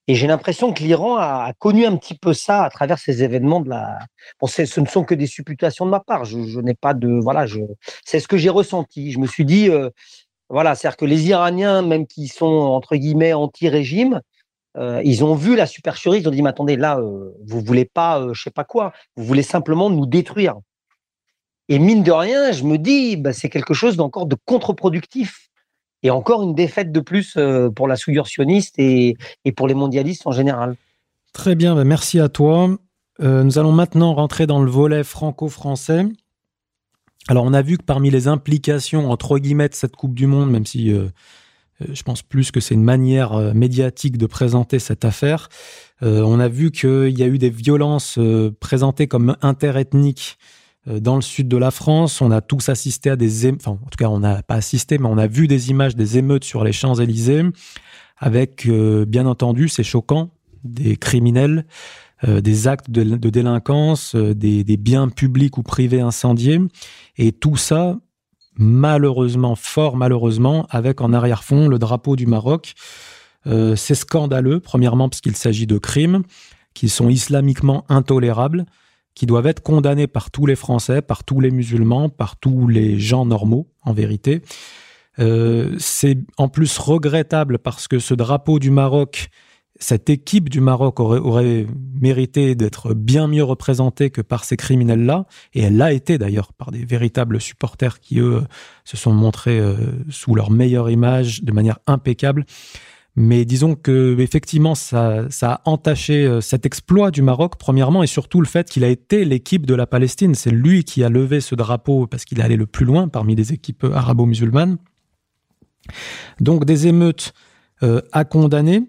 Et 0.08 0.16
j'ai 0.16 0.28
l'impression 0.28 0.72
que 0.72 0.84
l'Iran 0.84 1.18
a, 1.18 1.52
connu 1.58 1.86
un 1.86 1.98
petit 1.98 2.16
peu 2.16 2.34
ça 2.34 2.64
à 2.64 2.70
travers 2.70 3.00
ces 3.00 3.24
événements 3.24 3.60
de 3.60 3.70
la. 3.70 3.98
Bon, 4.40 4.48
ce 4.48 4.80
ne 4.80 4.86
sont 4.86 5.04
que 5.04 5.16
des 5.16 5.28
supputations 5.28 5.86
de 5.86 5.92
ma 5.92 6.00
part. 6.00 6.26
Je, 6.26 6.60
n'ai 6.60 6.76
pas 6.76 6.94
de 6.94 7.08
voilà. 7.08 7.46
C'est 8.04 8.20
ce 8.20 8.28
que 8.28 8.38
j'ai 8.38 8.50
ressenti. 8.50 9.12
Je 9.12 9.20
me 9.20 9.26
suis 9.26 9.46
dit 9.46 9.70
voilà, 10.50 10.76
c'est-à-dire 10.76 10.98
que 10.98 11.06
les 11.06 11.28
Iraniens, 11.28 11.82
même 11.82 12.06
qui 12.06 12.28
sont 12.28 12.46
entre 12.46 12.96
guillemets 12.96 13.34
anti-régime, 13.34 14.22
euh, 14.78 15.02
ils 15.04 15.24
ont 15.24 15.36
vu 15.36 15.56
la 15.56 15.66
supercherie, 15.66 16.20
ils 16.20 16.28
ont 16.28 16.32
dit 16.32 16.42
mais 16.42 16.50
attendez, 16.50 16.76
là, 16.76 17.00
euh, 17.00 17.34
vous 17.46 17.62
voulez 17.62 17.86
pas, 17.86 18.20
euh, 18.20 18.34
je 18.34 18.44
sais 18.44 18.52
pas 18.52 18.64
quoi, 18.64 18.94
vous 19.16 19.24
voulez 19.24 19.44
simplement 19.44 19.90
nous 19.90 20.06
détruire. 20.06 20.56
Et 21.68 21.80
mine 21.80 22.04
de 22.04 22.12
rien, 22.12 22.52
je 22.52 22.64
me 22.64 22.78
dis, 22.78 23.18
bah, 23.18 23.34
c'est 23.34 23.50
quelque 23.50 23.74
chose 23.74 23.98
d'encore 23.98 24.28
de 24.28 24.36
contre-productif. 24.46 25.50
Et 26.06 26.12
encore 26.12 26.44
une 26.44 26.54
défaite 26.54 26.92
de 26.92 27.00
plus 27.00 27.38
pour 27.76 27.88
la 27.88 27.96
souillure 27.96 28.28
sioniste 28.28 28.76
et, 28.78 29.18
pour 29.56 29.68
les 29.68 29.74
mondialistes 29.74 30.28
en 30.28 30.32
général. 30.32 30.76
Très 31.34 31.56
bien, 31.56 31.76
bah, 31.76 31.84
merci 31.84 32.20
à 32.20 32.30
toi. 32.30 32.70
nous 33.20 33.60
allons 33.60 33.72
maintenant 33.72 34.14
rentrer 34.14 34.46
dans 34.46 34.62
le 34.62 34.70
volet 34.70 35.04
franco-français. 35.04 36.06
Alors 37.28 37.44
on 37.44 37.54
a 37.54 37.62
vu 37.62 37.78
que 37.78 37.84
parmi 37.84 38.12
les 38.12 38.28
implications 38.28 39.10
entre 39.10 39.40
guillemets 39.40 39.70
de 39.70 39.74
cette 39.74 39.96
Coupe 39.96 40.14
du 40.14 40.28
Monde, 40.28 40.52
même 40.52 40.66
si 40.66 40.92
euh, 40.92 41.08
euh, 41.82 41.88
je 41.92 42.04
pense 42.04 42.22
plus 42.22 42.52
que 42.52 42.60
c'est 42.60 42.76
une 42.76 42.84
manière 42.84 43.34
euh, 43.34 43.54
médiatique 43.54 44.18
de 44.18 44.28
présenter 44.28 44.80
cette 44.80 45.06
affaire, 45.06 45.50
on 46.02 46.40
a 46.42 46.50
vu 46.50 46.72
qu'il 46.72 47.18
y 47.18 47.24
a 47.24 47.28
eu 47.28 47.38
des 47.38 47.50
violences 47.50 48.20
présentées 48.60 49.08
comme 49.08 49.38
interethniques 49.42 50.38
dans 50.88 51.16
le 51.16 51.22
sud 51.22 51.48
de 51.48 51.58
la 51.58 51.72
France. 51.72 52.22
On 52.22 52.32
a 52.32 52.42
tous 52.42 52.70
assisté 52.70 53.10
à 53.10 53.16
des, 53.16 53.52
enfin 53.52 53.72
en 53.72 53.90
tout 53.90 53.98
cas 53.98 54.10
on 54.10 54.20
n'a 54.20 54.44
pas 54.44 54.56
assisté, 54.56 54.98
mais 54.98 55.08
on 55.08 55.18
a 55.18 55.28
vu 55.28 55.48
des 55.48 55.70
images 55.70 55.96
des 55.96 56.18
émeutes 56.18 56.44
sur 56.44 56.64
les 56.64 56.72
Champs 56.72 56.96
Élysées, 56.96 57.44
avec 58.18 58.68
bien 58.68 59.26
entendu, 59.26 59.68
c'est 59.68 59.84
choquant, 59.84 60.30
des 60.64 60.98
criminels 60.98 61.66
euh, 62.24 62.40
des 62.40 62.68
actes 62.70 62.90
de, 62.90 63.30
délinquance, 63.30 64.16
euh, 64.16 64.34
des, 64.34 64.78
biens 64.78 65.10
publics 65.10 65.58
ou 65.58 65.64
privés 65.64 66.00
incendiés, 66.00 66.62
et 67.18 67.34
tout 67.34 67.58
ça, 67.58 67.98
malheureusement, 68.58 69.56
fort 69.56 69.98
malheureusement, 69.98 70.66
avec 70.70 71.02
en 71.02 71.12
arrière-fond 71.12 71.68
le 71.68 71.78
drapeau 71.78 72.16
du 72.16 72.26
Maroc. 72.26 72.74
Euh, 73.48 73.76
c'est 73.76 73.96
scandaleux, 73.96 74.62
premièrement 74.62 75.10
parce 75.10 75.20
qu'il 75.20 75.36
s'agit 75.36 75.68
de 75.68 75.78
crimes 75.78 76.24
qui 76.74 76.88
sont 76.88 77.10
islamiquement 77.10 77.84
intolérables, 77.90 78.66
qui 79.16 79.26
doivent 79.26 79.48
être 79.48 79.62
condamnés 79.62 80.08
par 80.08 80.30
tous 80.30 80.46
les 80.46 80.56
Français, 80.56 81.02
par 81.02 81.24
tous 81.24 81.40
les 81.40 81.50
musulmans, 81.50 82.10
par 82.10 82.38
tous 82.38 82.68
les 82.68 83.00
gens 83.00 83.26
normaux, 83.26 83.68
en 83.84 83.94
vérité. 83.94 84.42
c'est 85.18 86.18
en 86.38 86.50
plus 86.50 86.78
regrettable 86.78 87.58
parce 87.58 87.88
que 87.88 88.00
ce 88.00 88.14
drapeau 88.14 88.60
du 88.60 88.70
Maroc 88.70 89.30
cette 89.80 90.10
équipe 90.10 90.50
du 90.50 90.62
Maroc 90.62 91.00
aurait, 91.00 91.66
mérité 92.00 92.56
d'être 92.56 92.94
bien 92.94 93.28
mieux 93.28 93.44
représentée 93.44 94.10
que 94.10 94.22
par 94.22 94.44
ces 94.44 94.58
criminels-là, 94.58 95.26
et 95.54 95.64
elle 95.64 95.78
l'a 95.78 95.92
été 95.92 96.18
d'ailleurs 96.18 96.54
par 96.54 96.72
des 96.72 96.86
véritables 96.86 97.42
supporters 97.42 98.00
qui, 98.00 98.20
eux, 98.20 98.44
se 98.84 98.96
sont 98.98 99.14
montrés 99.14 99.60
euh, 99.60 99.76
sous 100.10 100.36
leur 100.36 100.52
meilleure 100.52 100.90
image, 100.90 101.44
de 101.44 101.52
manière 101.52 101.80
impeccable. 101.88 102.46
Mais 103.18 103.46
disons 103.46 103.76
que 103.76 104.20
effectivement, 104.20 104.76
ça, 104.76 105.28
a 105.42 105.62
entaché 105.64 106.26
euh, 106.26 106.42
cet 106.42 106.66
exploit 106.66 107.12
du 107.12 107.22
Maroc, 107.22 107.54
premièrement, 107.58 108.04
et 108.04 108.08
surtout 108.08 108.42
le 108.42 108.48
fait 108.48 108.70
qu'il 108.70 108.84
a 108.84 108.90
été 108.90 109.24
l'équipe 109.24 109.66
de 109.66 109.74
la 109.74 109.88
Palestine. 109.88 110.36
C'est 110.36 110.52
lui 110.52 110.84
qui 110.84 111.04
a 111.04 111.10
levé 111.10 111.40
ce 111.40 111.56
drapeau 111.56 112.08
parce 112.08 112.26
qu'il 112.26 112.40
est 112.40 112.44
allé 112.44 112.58
le 112.58 112.66
plus 112.66 112.86
loin 112.86 113.08
parmi 113.08 113.36
les 113.36 113.54
équipes 113.54 113.86
arabo-musulmanes. 113.86 114.78
Donc 116.42 116.66
des 116.66 116.88
émeutes 116.88 117.34
euh, 117.84 118.02
à 118.12 118.26
condamner, 118.26 118.82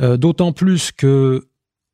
euh, 0.00 0.16
d'autant 0.16 0.52
plus 0.52 0.90
que 0.92 1.46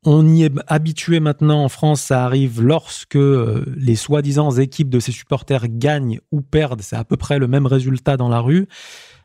on 0.05 0.25
y 0.25 0.43
est 0.43 0.53
habitué 0.67 1.19
maintenant 1.19 1.65
en 1.65 1.69
France, 1.69 1.99
ça 1.99 2.23
arrive 2.23 2.61
lorsque 2.61 3.17
les 3.17 3.95
soi-disant 3.95 4.51
équipes 4.51 4.89
de 4.89 5.01
ses 5.01 5.11
supporters 5.11 5.67
gagnent 5.67 6.21
ou 6.31 6.41
perdent, 6.41 6.81
c'est 6.81 6.95
à 6.95 7.03
peu 7.03 7.17
près 7.17 7.39
le 7.39 7.47
même 7.47 7.65
résultat 7.65 8.15
dans 8.15 8.29
la 8.29 8.39
rue 8.39 8.67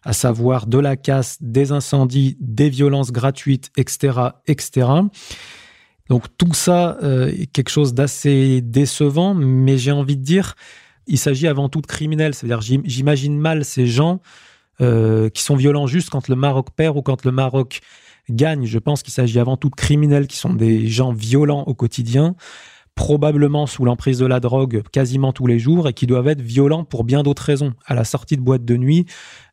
à 0.04 0.12
savoir 0.12 0.66
de 0.66 0.78
la 0.78 0.96
casse, 0.96 1.38
des 1.40 1.72
incendies, 1.72 2.36
des 2.40 2.68
violences 2.68 3.12
gratuites, 3.12 3.70
etc., 3.76 4.18
etc. 4.46 4.88
Donc 6.08 6.24
tout 6.36 6.54
ça 6.54 6.98
euh, 7.02 7.28
est 7.28 7.46
quelque 7.46 7.70
chose 7.70 7.94
d'assez 7.94 8.60
décevant, 8.60 9.34
mais 9.34 9.78
j'ai 9.78 9.92
envie 9.92 10.16
de 10.16 10.22
dire, 10.22 10.54
il 11.06 11.18
s'agit 11.18 11.46
avant 11.46 11.68
tout 11.68 11.80
de 11.80 11.86
criminels. 11.86 12.34
C'est-à-dire, 12.34 12.60
j'imagine 12.84 13.38
mal 13.38 13.64
ces 13.64 13.86
gens 13.86 14.20
euh, 14.80 15.28
qui 15.28 15.42
sont 15.42 15.56
violents 15.56 15.86
juste 15.86 16.10
quand 16.10 16.28
le 16.28 16.34
Maroc 16.34 16.68
perd 16.74 16.96
ou 16.96 17.02
quand 17.02 17.24
le 17.24 17.30
Maroc 17.30 17.80
gagne. 18.28 18.66
Je 18.66 18.78
pense 18.78 19.02
qu'il 19.02 19.12
s'agit 19.12 19.38
avant 19.38 19.56
tout 19.56 19.70
de 19.70 19.74
criminels 19.74 20.26
qui 20.26 20.36
sont 20.36 20.52
des 20.52 20.88
gens 20.88 21.12
violents 21.12 21.62
au 21.66 21.74
quotidien 21.74 22.34
probablement 22.94 23.66
sous 23.66 23.84
l'emprise 23.84 24.18
de 24.18 24.26
la 24.26 24.38
drogue 24.38 24.82
quasiment 24.92 25.32
tous 25.32 25.46
les 25.46 25.58
jours 25.58 25.88
et 25.88 25.92
qui 25.92 26.06
doivent 26.06 26.28
être 26.28 26.42
violents 26.42 26.84
pour 26.84 27.04
bien 27.04 27.22
d'autres 27.22 27.42
raisons, 27.42 27.72
à 27.86 27.94
la 27.94 28.04
sortie 28.04 28.36
de 28.36 28.42
boîtes 28.42 28.64
de 28.64 28.76
nuit, 28.76 29.06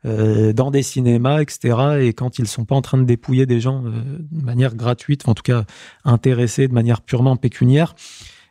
euh, 0.06 0.54
dans 0.54 0.72
des 0.72 0.84
cinémas, 0.84 1.42
etc. 1.42 2.00
Et 2.02 2.14
quand 2.14 2.40
ils 2.40 2.48
sont 2.48 2.66
pas 2.66 2.76
en 2.76 2.82
train 2.82 2.98
de 2.98 3.06
dépouiller 3.06 3.46
des 3.46 3.62
gens 3.62 3.84
euh, 3.86 3.92
de 4.32 4.44
manière 4.44 4.76
gratuite, 4.76 5.28
en 5.28 5.34
tout 5.34 5.44
cas 5.44 5.64
intéressés 6.04 6.68
de 6.68 6.74
manière 6.74 7.02
purement 7.02 7.38
pécuniaire, 7.38 7.96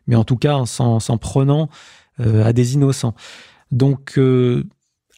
mais 0.06 0.16
en 0.16 0.24
tout 0.24 0.36
cas 0.36 0.64
s'en 0.66 1.18
prenant 1.18 1.68
euh, 2.20 2.44
à 2.44 2.52
des 2.52 2.74
innocents. 2.74 3.14
Donc, 3.70 4.18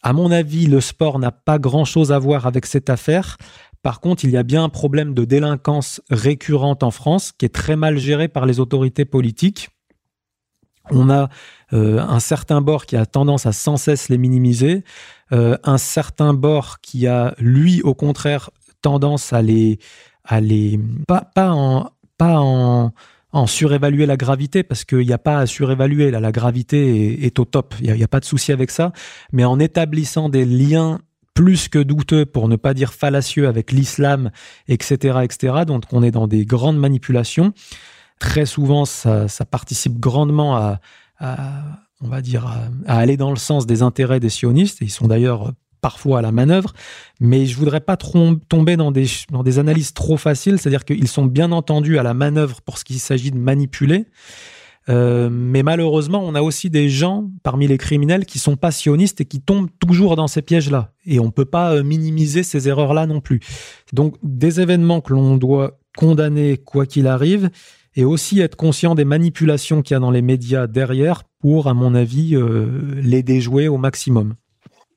à 0.03 0.13
mon 0.13 0.31
avis, 0.31 0.67
le 0.67 0.81
sport 0.81 1.19
n'a 1.19 1.31
pas 1.31 1.57
grand-chose 1.57 2.11
à 2.11 2.19
voir 2.19 2.47
avec 2.47 2.65
cette 2.65 2.89
affaire. 2.89 3.37
Par 3.83 3.99
contre, 3.99 4.25
il 4.25 4.31
y 4.31 4.37
a 4.37 4.43
bien 4.43 4.63
un 4.63 4.69
problème 4.69 5.13
de 5.13 5.25
délinquance 5.25 6.01
récurrente 6.09 6.83
en 6.83 6.91
France 6.91 7.31
qui 7.31 7.45
est 7.45 7.49
très 7.53 7.75
mal 7.75 7.97
géré 7.97 8.27
par 8.27 8.45
les 8.45 8.59
autorités 8.59 9.05
politiques. 9.05 9.69
On 10.89 11.09
a 11.09 11.29
euh, 11.73 11.99
un 11.99 12.19
certain 12.19 12.61
bord 12.61 12.85
qui 12.85 12.95
a 12.95 13.05
tendance 13.05 13.45
à 13.45 13.53
sans 13.53 13.77
cesse 13.77 14.09
les 14.09 14.17
minimiser, 14.17 14.83
euh, 15.31 15.57
un 15.63 15.77
certain 15.77 16.33
bord 16.33 16.79
qui 16.81 17.07
a, 17.07 17.35
lui, 17.39 17.81
au 17.81 17.93
contraire, 17.93 18.49
tendance 18.81 19.31
à 19.31 19.41
les, 19.41 19.79
à 20.23 20.41
les 20.41 20.79
pas, 21.07 21.29
en, 21.35 21.91
pas 22.17 22.39
en, 22.39 22.91
surévaluer 23.45 24.05
la 24.05 24.17
gravité 24.17 24.63
parce 24.63 24.83
qu'il 24.83 25.05
n'y 25.05 25.13
a 25.13 25.17
pas 25.17 25.39
à 25.39 25.45
surévaluer. 25.45 26.11
Là, 26.11 26.19
la 26.19 26.31
gravité 26.31 27.25
est, 27.25 27.39
au 27.39 27.45
top. 27.45 27.75
Il 27.79 27.93
n'y 27.93 28.03
a, 28.03 28.07
pas 28.07 28.19
de 28.19 28.25
souci 28.25 28.51
avec 28.51 28.71
ça. 28.71 28.91
Mais 29.31 29.45
en 29.45 29.59
établissant 29.59 30.29
des 30.29 30.45
liens 30.45 30.99
plus 31.33 31.69
que 31.69 31.79
douteux, 31.79 32.25
pour 32.25 32.47
ne 32.47 32.55
pas 32.55 32.73
dire 32.73 32.93
fallacieux, 32.93 33.47
avec 33.47 33.71
l'islam, 33.71 34.31
etc., 34.67 35.19
etc. 35.23 35.63
Donc, 35.65 35.83
on 35.91 36.03
est 36.03 36.11
dans 36.11 36.27
des 36.27 36.45
grandes 36.45 36.77
manipulations. 36.77 37.53
Très 38.19 38.45
souvent, 38.45 38.85
ça, 38.85 39.27
participe 39.49 39.99
grandement 39.99 40.55
à, 40.55 40.79
on 42.01 42.07
va 42.07 42.21
dire, 42.21 42.45
à, 42.85 42.97
aller 42.97 43.17
dans 43.17 43.31
le 43.31 43.37
sens 43.37 43.65
des 43.65 43.81
intérêts 43.81 44.19
des 44.19 44.29
sionistes. 44.29 44.79
Ils 44.81 44.91
sont 44.91 45.07
d'ailleurs 45.07 45.53
parfois 45.81 46.19
à 46.19 46.21
la 46.21 46.31
manœuvre, 46.31 46.73
mais 47.19 47.47
je 47.47 47.57
voudrais 47.57 47.81
pas 47.81 47.97
tomber 47.97 48.77
dans 48.77 48.91
des, 48.91 49.07
dans 49.31 49.41
des 49.41 49.57
analyses 49.57 49.93
trop 49.93 50.15
faciles, 50.15 50.59
c'est-à-dire 50.59 50.85
qu'ils 50.85 51.07
sont 51.07 51.25
bien 51.25 51.51
entendu 51.51 51.97
à 51.97 52.03
la 52.03 52.13
manœuvre 52.13 52.61
pour 52.61 52.77
ce 52.77 52.85
qu'il 52.85 52.99
s'agit 52.99 53.31
de 53.31 53.37
manipuler, 53.37 54.05
euh, 54.89 55.29
mais 55.31 55.63
malheureusement, 55.63 56.23
on 56.23 56.33
a 56.35 56.41
aussi 56.41 56.69
des 56.69 56.89
gens 56.89 57.29
parmi 57.43 57.67
les 57.67 57.77
criminels 57.77 58.25
qui 58.25 58.39
sont 58.39 58.55
passionnistes 58.55 59.21
et 59.21 59.25
qui 59.25 59.41
tombent 59.41 59.69
toujours 59.79 60.15
dans 60.15 60.27
ces 60.27 60.41
pièges-là. 60.41 60.91
Et 61.05 61.19
on 61.19 61.25
ne 61.25 61.31
peut 61.31 61.45
pas 61.45 61.75
euh, 61.75 61.83
minimiser 61.83 62.43
ces 62.43 62.67
erreurs-là 62.67 63.05
non 63.05 63.21
plus. 63.21 63.39
Donc, 63.93 64.15
des 64.23 64.59
événements 64.59 65.01
que 65.01 65.13
l'on 65.13 65.37
doit 65.37 65.79
condamner 65.95 66.57
quoi 66.57 66.85
qu'il 66.85 67.07
arrive, 67.07 67.49
et 67.95 68.05
aussi 68.05 68.39
être 68.39 68.55
conscient 68.55 68.95
des 68.95 69.03
manipulations 69.03 69.81
qu'il 69.81 69.95
y 69.95 69.97
a 69.97 69.99
dans 69.99 70.11
les 70.11 70.21
médias 70.21 70.65
derrière 70.65 71.23
pour, 71.41 71.67
à 71.67 71.73
mon 71.73 71.93
avis, 71.93 72.35
euh, 72.35 72.95
les 72.95 73.21
déjouer 73.21 73.67
au 73.67 73.77
maximum. 73.77 74.35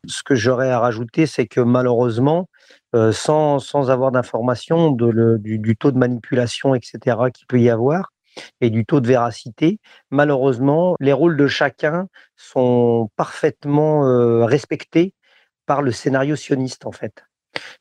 Ce 0.06 0.22
que 0.22 0.36
j'aurais 0.36 0.70
à 0.70 0.78
rajouter, 0.78 1.26
c'est 1.26 1.46
que 1.46 1.60
malheureusement, 1.60 2.48
sans, 3.10 3.58
sans 3.58 3.90
avoir 3.90 4.12
d'informations 4.12 4.92
du, 4.92 5.58
du, 5.58 5.76
taux 5.76 5.90
de 5.90 5.98
manipulation, 5.98 6.76
etc., 6.76 6.98
qu'il 7.34 7.46
peut 7.48 7.58
y 7.58 7.68
avoir, 7.68 8.12
et 8.60 8.70
du 8.70 8.84
taux 8.84 9.00
de 9.00 9.06
véracité, 9.06 9.78
malheureusement, 10.10 10.96
les 11.00 11.12
rôles 11.12 11.36
de 11.36 11.46
chacun 11.46 12.08
sont 12.36 13.10
parfaitement 13.16 14.06
euh, 14.06 14.44
respectés 14.44 15.14
par 15.66 15.82
le 15.82 15.92
scénario 15.92 16.36
sioniste, 16.36 16.86
en 16.86 16.92
fait. 16.92 17.24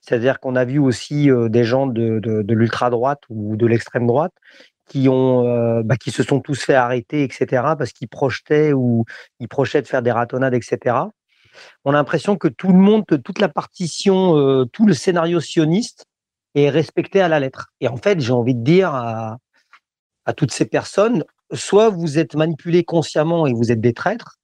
C'est-à-dire 0.01 0.39
qu'on 0.39 0.55
a 0.55 0.65
vu 0.65 0.79
aussi 0.79 1.29
euh, 1.29 1.49
des 1.49 1.63
gens 1.63 1.87
de, 1.87 2.19
de, 2.19 2.53
l'ultra-droite 2.53 3.21
ou 3.29 3.55
de 3.55 3.65
l'extrême 3.65 4.05
droite 4.07 4.33
qui, 4.87 5.09
ont, 5.09 5.47
euh, 5.47 5.81
bah, 5.83 5.97
qui 5.97 6.11
se 6.11 6.23
sont 6.23 6.39
tous 6.39 6.61
fait 6.63 6.75
arrêter, 6.75 7.23
etc., 7.23 7.45
parce 7.77 7.91
qu'ils 7.91 8.09
projetaient 8.09 8.73
ou 8.73 9.05
ils 9.39 9.47
projetaient 9.47 9.81
de 9.81 9.87
faire 9.87 10.01
des 10.01 10.11
ratonnades, 10.11 10.53
etc. 10.53 10.97
On 11.85 11.91
a 11.91 11.93
l'impression 11.93 12.35
que 12.35 12.47
tout 12.47 12.69
le 12.69 12.79
monde, 12.79 13.05
toute 13.23 13.39
la 13.39 13.49
partition, 13.49 14.65
tout 14.73 14.87
le 14.87 14.93
scénario 14.93 15.39
sioniste 15.39 16.05
est 16.55 16.69
respecté 16.69 17.21
à 17.21 17.27
la 17.27 17.39
lettre. 17.39 17.67
Et 17.79 17.87
en 17.87 17.97
fait, 17.97 18.19
j'ai 18.19 18.33
envie 18.33 18.55
de 18.55 18.63
dire 18.63 18.93
à, 18.93 19.37
à 20.25 20.33
toutes 20.33 20.51
ces 20.51 20.65
personnes, 20.65 21.23
soit 21.53 21.89
vous 21.89 22.17
êtes 22.19 22.35
manipulés 22.35 22.83
consciemment 22.83 23.47
et 23.47 23.53
vous 23.53 23.71
êtes 23.71 23.81
des 23.81 23.93
traîtres 23.93 24.37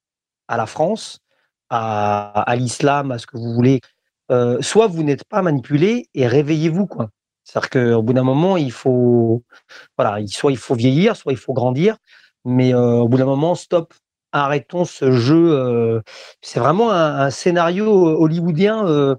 à 0.48 0.56
la 0.56 0.66
France, 0.66 1.20
à, 1.70 2.54
l'islam, 2.56 3.12
à 3.12 3.18
ce 3.18 3.26
que 3.26 3.36
vous 3.36 3.52
voulez, 3.52 3.80
euh, 4.30 4.60
soit 4.60 4.88
vous 4.88 5.02
n'êtes 5.02 5.24
pas 5.24 5.42
manipulés 5.42 6.08
et 6.14 6.26
réveillez-vous. 6.26 6.88
C'est-à-dire 7.44 7.70
qu'au 7.70 8.02
bout 8.02 8.12
d'un 8.12 8.24
moment, 8.24 8.56
il 8.56 8.72
faut, 8.72 9.42
voilà, 9.96 10.24
soit 10.26 10.52
il 10.52 10.58
faut 10.58 10.74
vieillir, 10.74 11.16
soit 11.16 11.32
il 11.32 11.38
faut 11.38 11.52
grandir, 11.52 11.96
mais 12.44 12.74
euh, 12.74 12.96
au 12.96 13.08
bout 13.08 13.18
d'un 13.18 13.24
moment, 13.24 13.54
stop, 13.54 13.94
arrêtons 14.32 14.84
ce 14.84 15.12
jeu. 15.12 15.52
Euh, 15.52 16.00
c'est 16.42 16.60
vraiment 16.60 16.90
un, 16.92 17.30
scénario 17.30 17.86
hollywoodien 17.86 19.16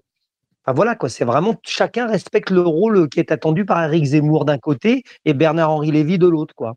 voilà 0.67 0.95
quoi, 0.95 1.10
c'est 1.10 1.26
vraiment 1.26 1.56
chacun 1.63 2.08
respecte 2.08 2.52
le 2.52 2.62
rôle 2.62 3.10
qui 3.10 3.19
est 3.19 3.32
attendu 3.32 3.65
par 3.65 3.84
Eric 3.84 4.06
Zemmour 4.06 4.45
d'un 4.45 4.58
côté 4.58 5.04
et 5.26 5.34
Bernard-Henri 5.34 5.91
Lévy 5.91 6.17
de 6.17 6.28
l'autre 6.28 6.54
quoi. 6.56 6.76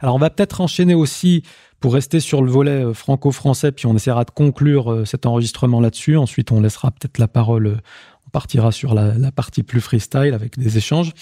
Alors 0.00 0.14
on 0.14 0.18
va 0.18 0.30
peut-être 0.30 0.60
enchaîner 0.60 0.94
aussi 0.94 1.42
pour 1.80 1.94
rester 1.94 2.20
sur 2.20 2.42
le 2.42 2.50
volet 2.50 2.84
euh, 2.84 2.94
franco-français, 2.94 3.72
puis 3.72 3.86
on 3.86 3.94
essaiera 3.94 4.24
de 4.24 4.30
conclure 4.30 4.90
euh, 4.90 5.04
cet 5.04 5.26
enregistrement 5.26 5.80
là-dessus. 5.80 6.16
Ensuite, 6.16 6.50
on 6.50 6.60
laissera 6.60 6.90
peut-être 6.90 7.18
la 7.18 7.28
parole, 7.28 7.66
euh, 7.66 7.76
on 8.26 8.30
partira 8.30 8.72
sur 8.72 8.94
la, 8.94 9.32
partie 9.32 9.62
plus 9.62 9.80
freestyle 9.80 10.34
avec 10.34 10.58
des 10.58 10.78
échanges. 10.78 11.12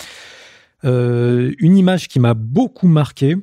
une 0.84 1.76
image 1.76 2.08
qui 2.08 2.20
m'a 2.20 2.34
beaucoup 2.34 2.88
marqué 2.88 3.36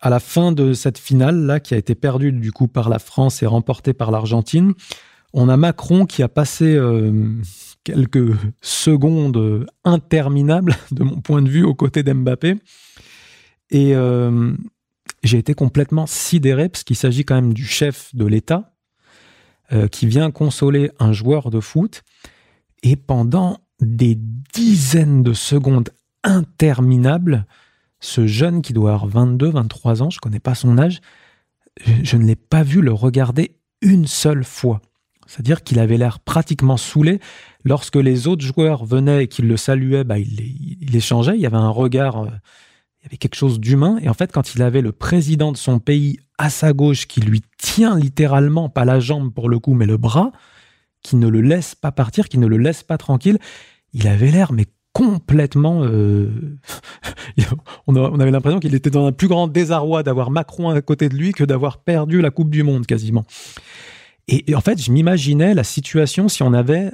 à 0.00 0.10
la 0.10 0.20
fin 0.20 0.52
de 0.52 0.72
cette 0.72 0.98
finale 0.98 1.46
là, 1.46 1.60
qui 1.60 1.74
a 1.74 1.76
été 1.76 1.94
perdue 1.94 2.32
du 2.32 2.52
coup 2.52 2.68
par 2.68 2.88
la 2.88 2.98
France 2.98 3.42
et 3.42 3.46
remportée 3.46 3.92
par 3.92 4.10
l'Argentine. 4.10 4.74
On 5.32 5.48
a 5.48 5.56
Macron 5.56 6.06
qui 6.06 6.22
a 6.22 6.28
passé 6.28 6.78
quelques 7.84 8.32
secondes 8.60 9.66
interminables 9.84 10.76
de 10.90 11.04
mon 11.04 11.20
point 11.20 11.42
de 11.42 11.48
vue 11.48 11.64
aux 11.64 11.74
côtés 11.74 12.02
d'Mbappé. 12.02 12.56
Et 13.70 13.94
euh, 13.96 14.52
j'ai 15.22 15.38
été 15.38 15.54
complètement 15.54 16.06
sidéré 16.06 16.68
parce 16.68 16.84
qu'il 16.84 16.96
s'agit 16.96 17.24
quand 17.24 17.34
même 17.34 17.54
du 17.54 17.64
chef 17.64 18.14
de 18.14 18.26
l'État 18.26 18.74
euh, 19.72 19.88
qui 19.88 20.06
vient 20.06 20.30
consoler 20.30 20.90
un 20.98 21.12
joueur 21.12 21.50
de 21.50 21.60
foot. 21.60 22.02
Et 22.82 22.96
pendant 22.96 23.58
des 23.80 24.18
dizaines 24.52 25.22
de 25.22 25.32
secondes 25.32 25.88
interminables, 26.22 27.46
ce 28.00 28.26
jeune 28.26 28.60
qui 28.62 28.72
doit 28.72 28.92
avoir 28.92 29.06
22, 29.06 29.50
23 29.50 30.02
ans, 30.02 30.10
je 30.10 30.18
ne 30.18 30.20
connais 30.20 30.40
pas 30.40 30.54
son 30.54 30.76
âge, 30.78 31.00
je 32.02 32.16
ne 32.16 32.24
l'ai 32.24 32.36
pas 32.36 32.62
vu 32.62 32.82
le 32.82 32.92
regarder 32.92 33.56
une 33.80 34.06
seule 34.06 34.44
fois. 34.44 34.82
C'est-à-dire 35.32 35.62
qu'il 35.62 35.78
avait 35.78 35.96
l'air 35.96 36.20
pratiquement 36.20 36.76
saoulé. 36.76 37.18
Lorsque 37.64 37.96
les 37.96 38.28
autres 38.28 38.44
joueurs 38.44 38.84
venaient 38.84 39.24
et 39.24 39.28
qu'il 39.28 39.48
le 39.48 39.56
saluaient, 39.56 40.04
bah, 40.04 40.18
il, 40.18 40.94
échangeait. 40.94 41.36
Il 41.36 41.40
y 41.40 41.46
avait 41.46 41.56
un 41.56 41.70
regard, 41.70 42.18
euh, 42.18 42.26
il 42.26 43.04
y 43.04 43.06
avait 43.06 43.16
quelque 43.16 43.36
chose 43.36 43.58
d'humain. 43.58 43.98
Et 44.02 44.10
en 44.10 44.14
fait, 44.14 44.30
quand 44.30 44.54
il 44.54 44.60
avait 44.60 44.82
le 44.82 44.92
président 44.92 45.50
de 45.50 45.56
son 45.56 45.78
pays 45.78 46.18
à 46.36 46.50
sa 46.50 46.74
gauche 46.74 47.06
qui 47.06 47.22
lui 47.22 47.40
tient 47.56 47.98
littéralement, 47.98 48.68
pas 48.68 48.84
la 48.84 49.00
jambe 49.00 49.32
pour 49.32 49.48
le 49.48 49.58
coup, 49.58 49.72
mais 49.72 49.86
le 49.86 49.96
bras, 49.96 50.32
qui 51.02 51.16
ne 51.16 51.28
le 51.28 51.40
laisse 51.40 51.74
pas 51.74 51.92
partir, 51.92 52.28
qui 52.28 52.36
ne 52.36 52.46
le 52.46 52.58
laisse 52.58 52.82
pas 52.82 52.98
tranquille, 52.98 53.38
il 53.94 54.08
avait 54.08 54.30
l'air 54.30 54.52
mais 54.52 54.66
complètement. 54.92 55.82
Euh, 55.82 56.28
on, 57.86 58.20
avait 58.20 58.30
l'impression 58.30 58.60
qu'il 58.60 58.74
était 58.74 58.90
dans 58.90 59.06
un 59.06 59.12
plus 59.12 59.28
grand 59.28 59.48
désarroi 59.48 60.02
d'avoir 60.02 60.30
Macron 60.30 60.68
à 60.68 60.82
côté 60.82 61.08
de 61.08 61.16
lui 61.16 61.32
que 61.32 61.44
d'avoir 61.44 61.78
perdu 61.78 62.20
la 62.20 62.30
Coupe 62.30 62.50
du 62.50 62.62
Monde 62.62 62.84
quasiment. 62.84 63.24
Et, 64.28 64.54
en 64.54 64.60
fait, 64.60 64.80
je 64.80 64.90
m'imaginais 64.90 65.54
la 65.54 65.64
situation 65.64 66.28
si 66.28 66.42
on 66.42 66.52
avait 66.52 66.92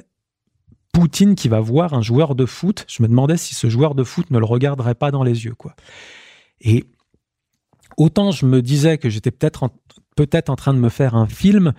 Poutine 0.91 1.35
qui 1.35 1.47
va 1.47 1.59
voir 1.59 1.93
un 1.93 2.01
joueur 2.01 2.35
de 2.35 2.45
foot. 2.45 2.85
Je 2.87 3.03
me 3.03 3.07
demandais 3.07 3.37
si 3.37 3.53
ce 3.53 3.69
joueur 3.69 3.93
de 3.95 4.03
foot 4.03 4.31
ne 4.31 4.39
le 4.39 4.45
regarderait 4.45 4.95
pas 4.95 5.11
dans 5.11 5.23
les 5.23 5.45
yeux, 5.45 5.53
quoi. 5.53 5.75
Et 6.61 6.85
autant 7.97 8.31
je 8.31 8.45
me 8.45 8.61
disais 8.61 8.97
que 8.97 9.09
j'étais 9.09 9.31
peut-être 9.31 9.69
peut-être 10.15 10.49
en 10.49 10.55
train 10.55 10.73
de 10.73 10.79
me 10.79 10.89
faire 10.89 11.15
un 11.15 11.27
film, 11.27 11.73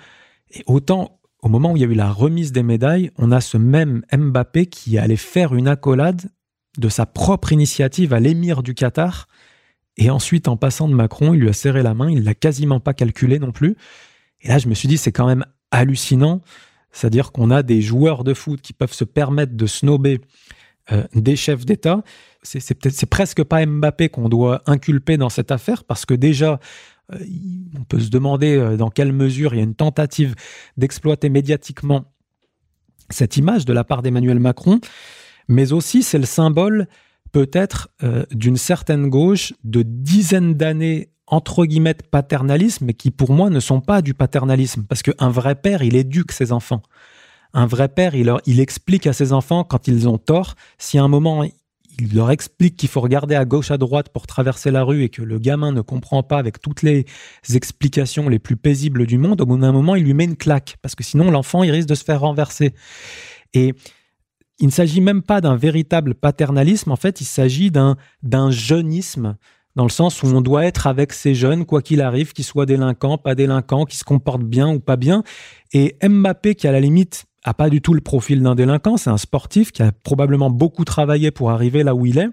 et 0.52 0.62
autant 0.66 1.20
au 1.42 1.48
moment 1.48 1.72
où 1.72 1.76
il 1.76 1.80
y 1.80 1.84
a 1.84 1.88
eu 1.88 1.94
la 1.94 2.10
remise 2.10 2.52
des 2.52 2.62
médailles, 2.62 3.10
on 3.16 3.32
a 3.32 3.40
ce 3.40 3.56
même 3.56 4.02
Mbappé 4.12 4.66
qui 4.66 4.98
allait 4.98 5.16
faire 5.16 5.54
une 5.54 5.68
accolade 5.68 6.30
de 6.78 6.88
sa 6.88 7.06
propre 7.06 7.52
initiative 7.52 8.12
à 8.12 8.20
l'émir 8.20 8.62
du 8.62 8.74
Qatar. 8.74 9.26
Et 9.96 10.10
ensuite, 10.10 10.48
en 10.48 10.56
passant 10.56 10.88
de 10.88 10.94
Macron, 10.94 11.34
il 11.34 11.40
lui 11.40 11.48
a 11.48 11.52
serré 11.52 11.82
la 11.82 11.94
main, 11.94 12.10
il 12.10 12.24
l'a 12.24 12.34
quasiment 12.34 12.80
pas 12.80 12.94
calculé 12.94 13.38
non 13.38 13.52
plus. 13.52 13.76
Et 14.42 14.48
là, 14.48 14.58
je 14.58 14.68
me 14.68 14.74
suis 14.74 14.88
dit, 14.88 14.98
c'est 14.98 15.12
quand 15.12 15.26
même 15.26 15.44
hallucinant. 15.70 16.40
C'est-à-dire 16.92 17.32
qu'on 17.32 17.50
a 17.50 17.62
des 17.62 17.80
joueurs 17.82 18.24
de 18.24 18.34
foot 18.34 18.60
qui 18.60 18.72
peuvent 18.72 18.92
se 18.92 19.04
permettre 19.04 19.54
de 19.54 19.66
snober 19.66 20.20
euh, 20.92 21.04
des 21.14 21.36
chefs 21.36 21.64
d'État. 21.64 22.02
C'est 22.42 23.06
presque 23.06 23.44
pas 23.44 23.64
Mbappé 23.64 24.08
qu'on 24.08 24.28
doit 24.28 24.62
inculper 24.66 25.16
dans 25.18 25.28
cette 25.28 25.52
affaire 25.52 25.84
parce 25.84 26.06
que 26.06 26.14
déjà, 26.14 26.58
euh, 27.12 27.18
on 27.78 27.84
peut 27.84 28.00
se 28.00 28.08
demander 28.08 28.56
euh, 28.56 28.76
dans 28.76 28.90
quelle 28.90 29.12
mesure 29.12 29.54
il 29.54 29.58
y 29.58 29.60
a 29.60 29.64
une 29.64 29.74
tentative 29.74 30.34
d'exploiter 30.76 31.28
médiatiquement 31.28 32.06
cette 33.10 33.36
image 33.36 33.64
de 33.66 33.72
la 33.72 33.84
part 33.84 34.02
d'Emmanuel 34.02 34.40
Macron, 34.40 34.80
mais 35.48 35.72
aussi 35.72 36.02
c'est 36.02 36.18
le 36.18 36.26
symbole 36.26 36.86
peut-être 37.32 37.88
d'une 38.32 38.56
certaine 38.56 39.08
gauche 39.08 39.52
de 39.62 39.82
dizaines 39.82 40.54
d'années 40.54 41.10
entre 41.30 41.64
guillemets 41.64 41.94
paternalisme, 41.94 42.84
mais 42.86 42.94
qui 42.94 43.10
pour 43.10 43.32
moi 43.32 43.48
ne 43.50 43.60
sont 43.60 43.80
pas 43.80 44.02
du 44.02 44.14
paternalisme, 44.14 44.84
parce 44.88 45.02
qu'un 45.02 45.30
vrai 45.30 45.54
père, 45.54 45.82
il 45.82 45.96
éduque 45.96 46.32
ses 46.32 46.52
enfants. 46.52 46.82
Un 47.54 47.66
vrai 47.66 47.88
père, 47.88 48.14
il, 48.14 48.26
leur, 48.26 48.40
il 48.46 48.60
explique 48.60 49.06
à 49.06 49.12
ses 49.12 49.32
enfants 49.32 49.64
quand 49.64 49.88
ils 49.88 50.08
ont 50.08 50.18
tort, 50.18 50.54
si 50.78 50.98
à 50.98 51.02
un 51.02 51.08
moment 51.08 51.44
il 51.98 52.14
leur 52.14 52.30
explique 52.30 52.76
qu'il 52.76 52.88
faut 52.88 53.00
regarder 53.00 53.34
à 53.34 53.44
gauche, 53.44 53.70
à 53.70 53.78
droite 53.78 54.08
pour 54.08 54.26
traverser 54.26 54.70
la 54.70 54.82
rue 54.82 55.04
et 55.04 55.08
que 55.08 55.22
le 55.22 55.38
gamin 55.38 55.72
ne 55.72 55.80
comprend 55.80 56.22
pas 56.22 56.38
avec 56.38 56.60
toutes 56.60 56.82
les 56.82 57.04
explications 57.52 58.28
les 58.28 58.38
plus 58.38 58.56
paisibles 58.56 59.06
du 59.06 59.18
monde, 59.18 59.40
au 59.40 59.46
bout 59.46 59.58
d'un 59.58 59.72
moment, 59.72 59.94
il 59.96 60.04
lui 60.04 60.14
met 60.14 60.24
une 60.24 60.36
claque 60.36 60.78
parce 60.82 60.94
que 60.94 61.04
sinon 61.04 61.30
l'enfant, 61.30 61.62
il 61.62 61.70
risque 61.70 61.88
de 61.88 61.94
se 61.94 62.04
faire 62.04 62.20
renverser. 62.20 62.74
Et 63.52 63.74
il 64.58 64.66
ne 64.66 64.72
s'agit 64.72 65.00
même 65.00 65.22
pas 65.22 65.40
d'un 65.40 65.56
véritable 65.56 66.14
paternalisme, 66.14 66.90
en 66.90 66.96
fait, 66.96 67.20
il 67.20 67.24
s'agit 67.24 67.70
d'un 67.70 68.50
jeunisme 68.50 69.36
dans 69.76 69.84
le 69.84 69.90
sens 69.90 70.22
où 70.22 70.26
on 70.26 70.40
doit 70.40 70.64
être 70.64 70.86
avec 70.86 71.12
ces 71.12 71.34
jeunes, 71.34 71.64
quoi 71.64 71.82
qu'il 71.82 72.00
arrive, 72.00 72.32
qu'ils 72.32 72.44
soient 72.44 72.66
délinquants, 72.66 73.18
pas 73.18 73.34
délinquants, 73.34 73.84
qu'ils 73.84 73.98
se 73.98 74.04
comportent 74.04 74.44
bien 74.44 74.68
ou 74.68 74.80
pas 74.80 74.96
bien. 74.96 75.22
Et 75.72 75.96
Mbappé, 76.02 76.54
qui 76.54 76.66
à 76.66 76.72
la 76.72 76.80
limite 76.80 77.26
a 77.44 77.54
pas 77.54 77.70
du 77.70 77.80
tout 77.80 77.94
le 77.94 78.00
profil 78.00 78.42
d'un 78.42 78.54
délinquant, 78.54 78.96
c'est 78.96 79.10
un 79.10 79.16
sportif 79.16 79.72
qui 79.72 79.82
a 79.82 79.92
probablement 79.92 80.50
beaucoup 80.50 80.84
travaillé 80.84 81.30
pour 81.30 81.50
arriver 81.50 81.82
là 81.82 81.94
où 81.94 82.04
il 82.04 82.18
est, 82.18 82.28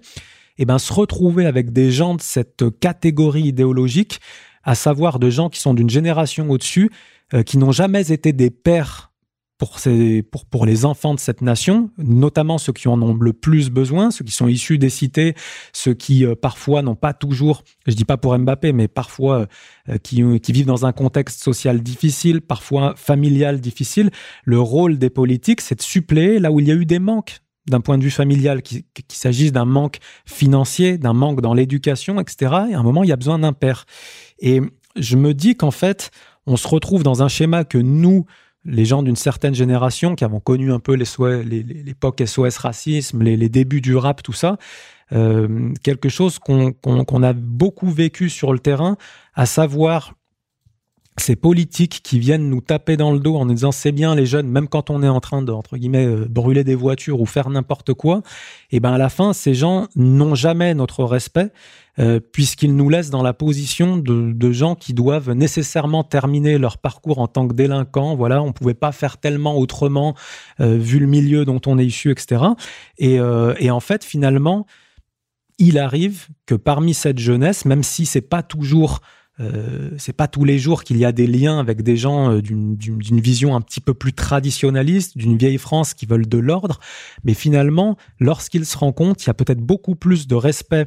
et 0.60 0.64
eh 0.64 0.66
ben 0.66 0.80
se 0.80 0.92
retrouver 0.92 1.46
avec 1.46 1.72
des 1.72 1.92
gens 1.92 2.16
de 2.16 2.22
cette 2.22 2.66
catégorie 2.80 3.44
idéologique, 3.44 4.20
à 4.64 4.74
savoir 4.74 5.20
de 5.20 5.30
gens 5.30 5.50
qui 5.50 5.60
sont 5.60 5.76
d'une 5.76 5.90
génération 5.90 6.50
au-dessus, 6.50 6.90
euh, 7.34 7.44
qui 7.44 7.58
n'ont 7.58 7.72
jamais 7.72 8.12
été 8.12 8.34
des 8.34 8.50
pères 8.50 9.12
pour, 9.58 9.80
ces, 9.80 10.22
pour, 10.22 10.46
pour 10.46 10.66
les 10.66 10.86
enfants 10.86 11.16
de 11.16 11.20
cette 11.20 11.42
nation, 11.42 11.90
notamment 11.98 12.58
ceux 12.58 12.74
qui 12.74 12.88
en 12.88 13.02
ont 13.02 13.16
le 13.16 13.34
plus 13.34 13.70
besoin, 13.70 14.12
ceux 14.12 14.24
qui 14.24 14.32
sont 14.32 14.48
issus 14.48 14.78
des 14.78 14.90
cités, 14.90 15.34
ceux 15.74 15.94
qui 15.94 16.26
euh, 16.26 16.36
parfois 16.36 16.82
n'ont 16.82 16.96
pas 16.96 17.14
toujours, 17.14 17.64
je 17.88 17.94
dis 17.94 18.06
pas 18.06 18.18
pour 18.18 18.38
Mbappé, 18.38 18.72
mais 18.72 18.88
parfois 18.88 19.48
euh, 19.90 19.98
qui, 19.98 20.24
qui 20.40 20.52
vivent 20.52 20.68
dans 20.68 20.86
un 20.86 20.92
contexte 20.92 21.42
social 21.42 21.82
difficile, 21.82 22.42
parfois 22.42 22.94
familial 22.96 23.60
difficile. 23.60 24.12
Le 24.44 24.60
rôle 24.60 25.00
des 25.00 25.10
politiques, 25.10 25.62
c'est 25.62 25.76
de 25.76 25.82
suppléer 25.82 26.40
là 26.40 26.52
où 26.52 26.60
il 26.60 26.68
y 26.68 26.72
a 26.72 26.76
eu 26.76 26.86
des 26.86 27.00
manques 27.00 27.42
d'un 27.68 27.82
point 27.82 27.98
de 27.98 28.04
vue 28.04 28.12
familial, 28.12 28.62
qu'il 28.62 28.84
s'agisse 29.10 29.52
d'un 29.52 29.66
manque 29.66 29.98
financier, 30.26 30.98
d'un 30.98 31.14
manque 31.14 31.42
dans 31.42 31.54
l'éducation, 31.54 32.20
etc. 32.20 32.54
Et 32.72 32.74
à 32.74 32.80
un 32.80 32.84
moment, 32.84 33.04
il 33.04 33.10
y 33.10 33.12
a 33.14 33.18
besoin 33.18 33.40
d'un 33.40 33.54
père. 33.54 33.86
Et 34.40 34.62
je 34.96 35.18
me 35.18 35.34
dis 35.34 35.56
qu'en 35.56 35.72
fait, 35.72 36.12
on 36.46 36.56
se 36.56 36.68
retrouve 36.68 37.04
dans 37.04 37.24
un 37.24 37.28
schéma 37.28 37.66
que 37.66 37.78
nous, 37.78 38.26
les 38.68 38.86
gens 38.86 39.02
d'une 39.02 39.16
certaine 39.16 39.56
génération 39.56 40.16
qui 40.16 40.24
avons 40.24 40.40
connu 40.40 40.72
un 40.72 40.80
peu 40.80 40.94
l'époque 40.94 42.22
SOS 42.24 42.58
racisme, 42.58 43.24
les, 43.24 43.50
débuts 43.50 43.82
du 43.82 43.96
rap, 43.96 44.22
tout 44.22 44.34
ça, 44.34 44.58
euh, 45.14 45.74
quelque 45.84 46.10
chose 46.10 46.38
qu'on 46.38 47.24
a 47.24 47.34
beaucoup 47.34 47.90
vécu 47.90 48.30
sur 48.30 48.52
le 48.52 48.60
terrain, 48.60 48.98
à 49.34 49.46
savoir 49.46 50.14
ces 51.20 51.36
politiques 51.36 52.02
qui 52.04 52.20
viennent 52.20 52.50
nous 52.50 52.62
taper 52.62 52.96
dans 52.96 53.12
le 53.12 53.20
dos 53.20 53.36
en 53.36 53.46
nous 53.46 53.54
disant 53.54 53.72
c'est 53.72 53.92
bien 53.92 54.16
les 54.16 54.26
jeunes, 54.26 54.48
même 54.48 54.68
quand 54.68 54.90
on 54.90 55.02
est 55.02 55.08
en 55.08 55.20
train 55.20 55.42
de 55.42 55.52
entre 55.52 55.78
guillemets 55.78 56.06
euh, 56.06 56.26
brûler 56.30 56.64
des 56.64 56.76
voitures 56.76 57.20
ou 57.20 57.26
faire 57.26 57.50
n'importe 57.50 57.94
quoi, 57.94 58.22
et 58.72 58.80
ben 58.80 58.94
à 58.94 58.98
la 58.98 59.10
fin 59.10 59.34
ces 59.34 59.54
gens 59.54 59.88
n'ont 59.96 60.36
jamais 60.36 60.74
notre 60.74 61.04
respect 61.04 61.52
euh, 62.00 62.20
puisqu'ils 62.20 62.76
nous 62.76 62.90
laissent 62.90 63.10
dans 63.10 63.24
la 63.24 63.34
position 63.34 63.98
de, 63.98 64.32
de, 64.32 64.52
gens 64.52 64.76
qui 64.76 64.94
doivent 64.94 65.32
nécessairement 65.32 66.04
terminer 66.04 66.60
leur 66.60 66.78
parcours 66.78 67.18
en 67.18 67.28
tant 67.28 67.48
que 67.48 67.56
délinquants. 67.56 68.16
Voilà, 68.16 68.44
on 68.44 68.52
pouvait 68.52 68.76
pas 68.76 68.92
faire 68.92 69.18
tellement 69.18 69.58
autrement 69.58 70.14
euh, 70.60 70.78
vu 70.78 71.00
le 71.00 71.08
milieu 71.08 71.44
dont 71.44 71.60
on 71.66 71.80
est 71.80 71.86
issu, 71.86 72.12
etc. 72.12 72.44
Et, 73.00 73.16
et 73.60 73.72
en 73.72 73.80
fait 73.80 74.04
finalement 74.04 74.68
il 75.60 75.80
arrive 75.80 76.28
que 76.46 76.54
parmi 76.54 76.94
cette 76.94 77.18
jeunesse, 77.18 77.66
même 77.66 77.82
si 77.82 78.06
c'est 78.06 78.22
pas 78.22 78.44
toujours 78.44 79.02
euh, 79.40 79.92
c'est 79.98 80.14
pas 80.14 80.28
tous 80.28 80.44
les 80.44 80.58
jours 80.58 80.84
qu'il 80.84 80.98
y 80.98 81.06
a 81.06 81.12
des 81.12 81.28
liens 81.28 81.60
avec 81.60 81.84
des 81.84 81.96
gens 81.96 82.32
euh, 82.32 82.42
d'une 82.42 83.22
vision 83.22 83.56
un 83.56 83.62
petit 83.62 83.82
peu 83.82 83.94
plus 83.94 84.14
traditionnaliste, 84.14 85.18
d'une 85.18 85.38
vieille 85.38 85.60
France 85.60 85.94
qui 85.94 86.06
veulent 86.06 86.28
de 86.28 86.38
l'ordre, 86.38 86.80
mais 87.24 87.34
finalement, 87.34 87.98
lorsqu'ils 88.20 88.66
se 88.66 88.78
rendent 88.78 88.96
compte, 88.96 89.24
il 89.24 89.28
y 89.28 89.30
a 89.30 89.36
peut-être 89.36 89.62
beaucoup 89.62 89.96
plus 89.96 90.28
de 90.28 90.36
respect 90.36 90.86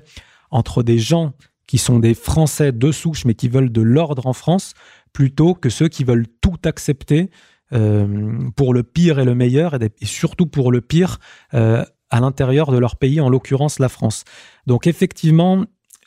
entre 0.51 0.83
des 0.83 0.99
gens 0.99 1.33
qui 1.67 1.79
sont 1.79 2.01
des 2.01 2.15
Français 2.15 2.73
de 2.73 2.91
souche, 2.91 3.25
mais 3.25 3.35
qui 3.35 3.49
veulent 3.49 3.71
de 3.71 3.81
l'ordre 3.83 4.27
en 4.27 4.33
France, 4.33 4.75
plutôt 5.13 5.55
que 5.55 5.71
ceux 5.71 5.87
qui 5.87 6.03
veulent 6.03 6.27
tout 6.41 6.59
accepter 6.65 7.31
euh, 7.73 8.51
pour 8.57 8.75
le 8.75 8.83
pire 8.83 9.21
et 9.21 9.25
le 9.25 9.37
meilleur, 9.37 9.81
et, 9.81 9.93
surtout 10.03 10.47
pour 10.47 10.73
le 10.73 10.81
pire 10.81 11.19
euh, 11.55 11.85
à 12.11 12.19
l'intérieur 12.19 12.73
de 12.73 12.79
leur 12.79 12.97
pays, 12.97 13.21
en 13.21 13.29
l'occurrence 13.29 13.79
la 13.79 13.89
France. 13.89 14.25
Donc 14.67 14.89
effectivement, 14.89 15.65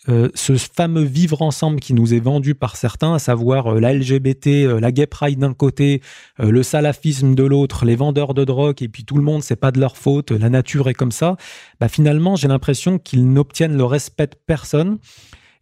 euh, 0.10 0.30
ce 0.36 0.58
fameux 0.58 1.04
vivre 1.04 1.42
ensemble 1.42 1.80
qui 1.80 1.94
nous 1.94 2.14
est 2.14 2.20
vendu 2.20 2.56
par 2.56 2.76
certains, 2.76 3.14
à 3.14 3.20
savoir 3.20 3.76
euh, 3.76 3.80
la 3.80 3.94
LGBT, 3.94 4.48
euh, 4.48 4.80
la 4.82 4.92
gay 4.92 5.08
pride 5.08 5.40
d'un 5.40 5.54
côté, 5.54 6.02
le 6.40 6.64
salafisme 6.64 7.36
de 7.36 7.44
l'autre, 7.44 7.86
les 7.86 7.96
vendeurs 7.96 8.34
de 8.34 8.44
drogue, 8.44 8.82
et 8.82 8.90
puis 8.90 9.06
tout 9.06 9.16
le 9.16 9.24
monde, 9.24 9.44
c'est 9.44 9.56
pas 9.56 9.72
de 9.72 9.80
leur 9.80 9.96
faute, 9.96 10.32
la 10.32 10.50
nature 10.50 10.90
est 10.90 10.94
comme 10.94 11.12
ça, 11.12 11.38
bah 11.80 11.88
finalement, 11.88 12.36
j'ai 12.36 12.48
l'impression 12.48 13.00
qu'ils 13.00 13.32
n'obtiennent 13.32 13.78
le 13.78 13.86
respect 13.86 14.28
de 14.28 14.36
personne. 14.46 14.98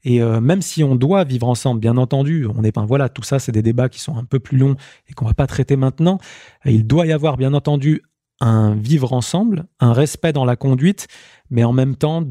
Et 0.04 0.20
même 0.20 0.64
si 0.64 0.84
on 0.84 0.96
doit 0.96 1.24
vivre 1.24 1.48
ensemble, 1.48 1.80
bien 1.80 1.96
entendu, 1.96 2.48
on 2.56 2.64
est 2.64 2.72
pas 2.72 2.84
voilà, 2.84 3.08
tout 3.08 3.22
ça, 3.22 3.38
c'est 3.38 3.52
des 3.52 3.62
débats 3.62 3.88
qui 3.88 4.00
sont 4.00 4.18
un 4.18 4.24
peu 4.24 4.40
plus 4.40 4.58
longs 4.58 4.76
et 5.08 5.14
qu'on 5.14 5.26
va 5.26 5.36
pas 5.36 5.46
traiter 5.46 5.76
maintenant. 5.76 6.18
Il 6.66 6.88
doit 6.88 7.06
y 7.06 7.12
avoir, 7.12 7.38
bien 7.38 7.54
entendu, 7.54 8.02
un 8.42 8.76
vivre 8.76 9.14
ensemble, 9.14 9.66
un 9.80 9.94
respect 9.94 10.34
dans 10.34 10.46
la 10.46 10.56
conduite, 10.56 11.08
mais 11.50 11.64
en 11.64 11.72
même 11.72 11.96
temps 11.96 12.24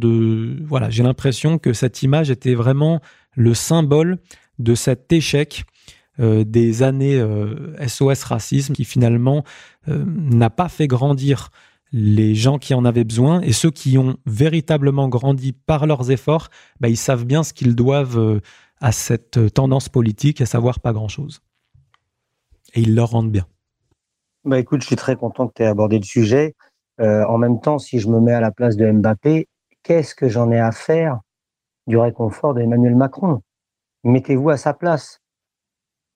voilà, 0.65 0.91
j'ai 0.91 1.03
l'impression 1.03 1.59
que 1.59 1.73
cette 1.73 2.03
image 2.03 2.31
était 2.31 2.55
vraiment 2.55 3.01
le 3.35 3.55
symbole 3.55 4.19
de 4.59 4.75
cet 4.75 5.13
échec 5.13 5.65
euh, 6.19 6.45
des 6.45 6.83
années 6.83 7.19
SOS 7.87 8.25
euh, 8.25 8.27
racisme 8.27 8.75
qui 8.75 8.85
finalement 8.85 9.45
euh, 9.89 10.05
n'a 10.07 10.51
pas 10.51 10.69
fait 10.69 10.87
grandir 10.87 11.51
les 11.93 12.35
gens 12.35 12.59
qui 12.59 12.75
en 12.75 12.85
avaient 12.85 13.05
besoin 13.05 13.41
et 13.41 13.53
ceux 13.53 13.71
qui 13.71 13.97
ont 13.97 14.17
véritablement 14.27 15.09
grandi 15.09 15.53
par 15.53 15.87
leurs 15.87 16.11
efforts, 16.11 16.49
bah, 16.79 16.89
ils 16.89 16.97
savent 16.97 17.25
bien 17.25 17.43
ce 17.43 17.53
qu'ils 17.53 17.75
doivent 17.75 18.41
à 18.81 18.93
cette 18.93 19.53
tendance 19.55 19.89
politique, 19.89 20.41
à 20.41 20.47
savoir 20.47 20.79
pas 20.79 20.93
grand-chose. 20.93 21.41
Et 22.75 22.83
ils 22.83 22.95
leur 22.95 23.11
rendent 23.11 23.33
bien. 23.33 23.47
Bah 24.45 24.59
écoute, 24.59 24.81
je 24.81 24.87
suis 24.87 24.97
très 24.97 25.17
content 25.17 25.49
que 25.49 25.53
tu 25.55 25.63
aies 25.63 25.67
abordé 25.67 25.99
le 25.99 26.05
sujet. 26.05 26.55
Euh, 26.99 27.27
en 27.27 27.37
même 27.37 27.61
temps, 27.61 27.79
si 27.79 27.99
je 27.99 28.09
me 28.09 28.21
mets 28.21 28.33
à 28.33 28.41
la 28.41 28.51
place 28.51 28.75
de 28.77 28.91
Mbappé, 28.91 29.49
qu'est-ce 29.83 30.15
que 30.15 30.31
j'en 30.31 30.51
ai 30.51 30.59
à 30.59 30.73
faire 30.73 31.21
du 31.87 31.99
réconfort 31.99 32.55
d'Emmanuel 32.55 32.97
Macron? 32.97 33.43
Mettez-vous 34.03 34.49
à 34.49 34.57
sa 34.57 34.73
place. 34.73 35.21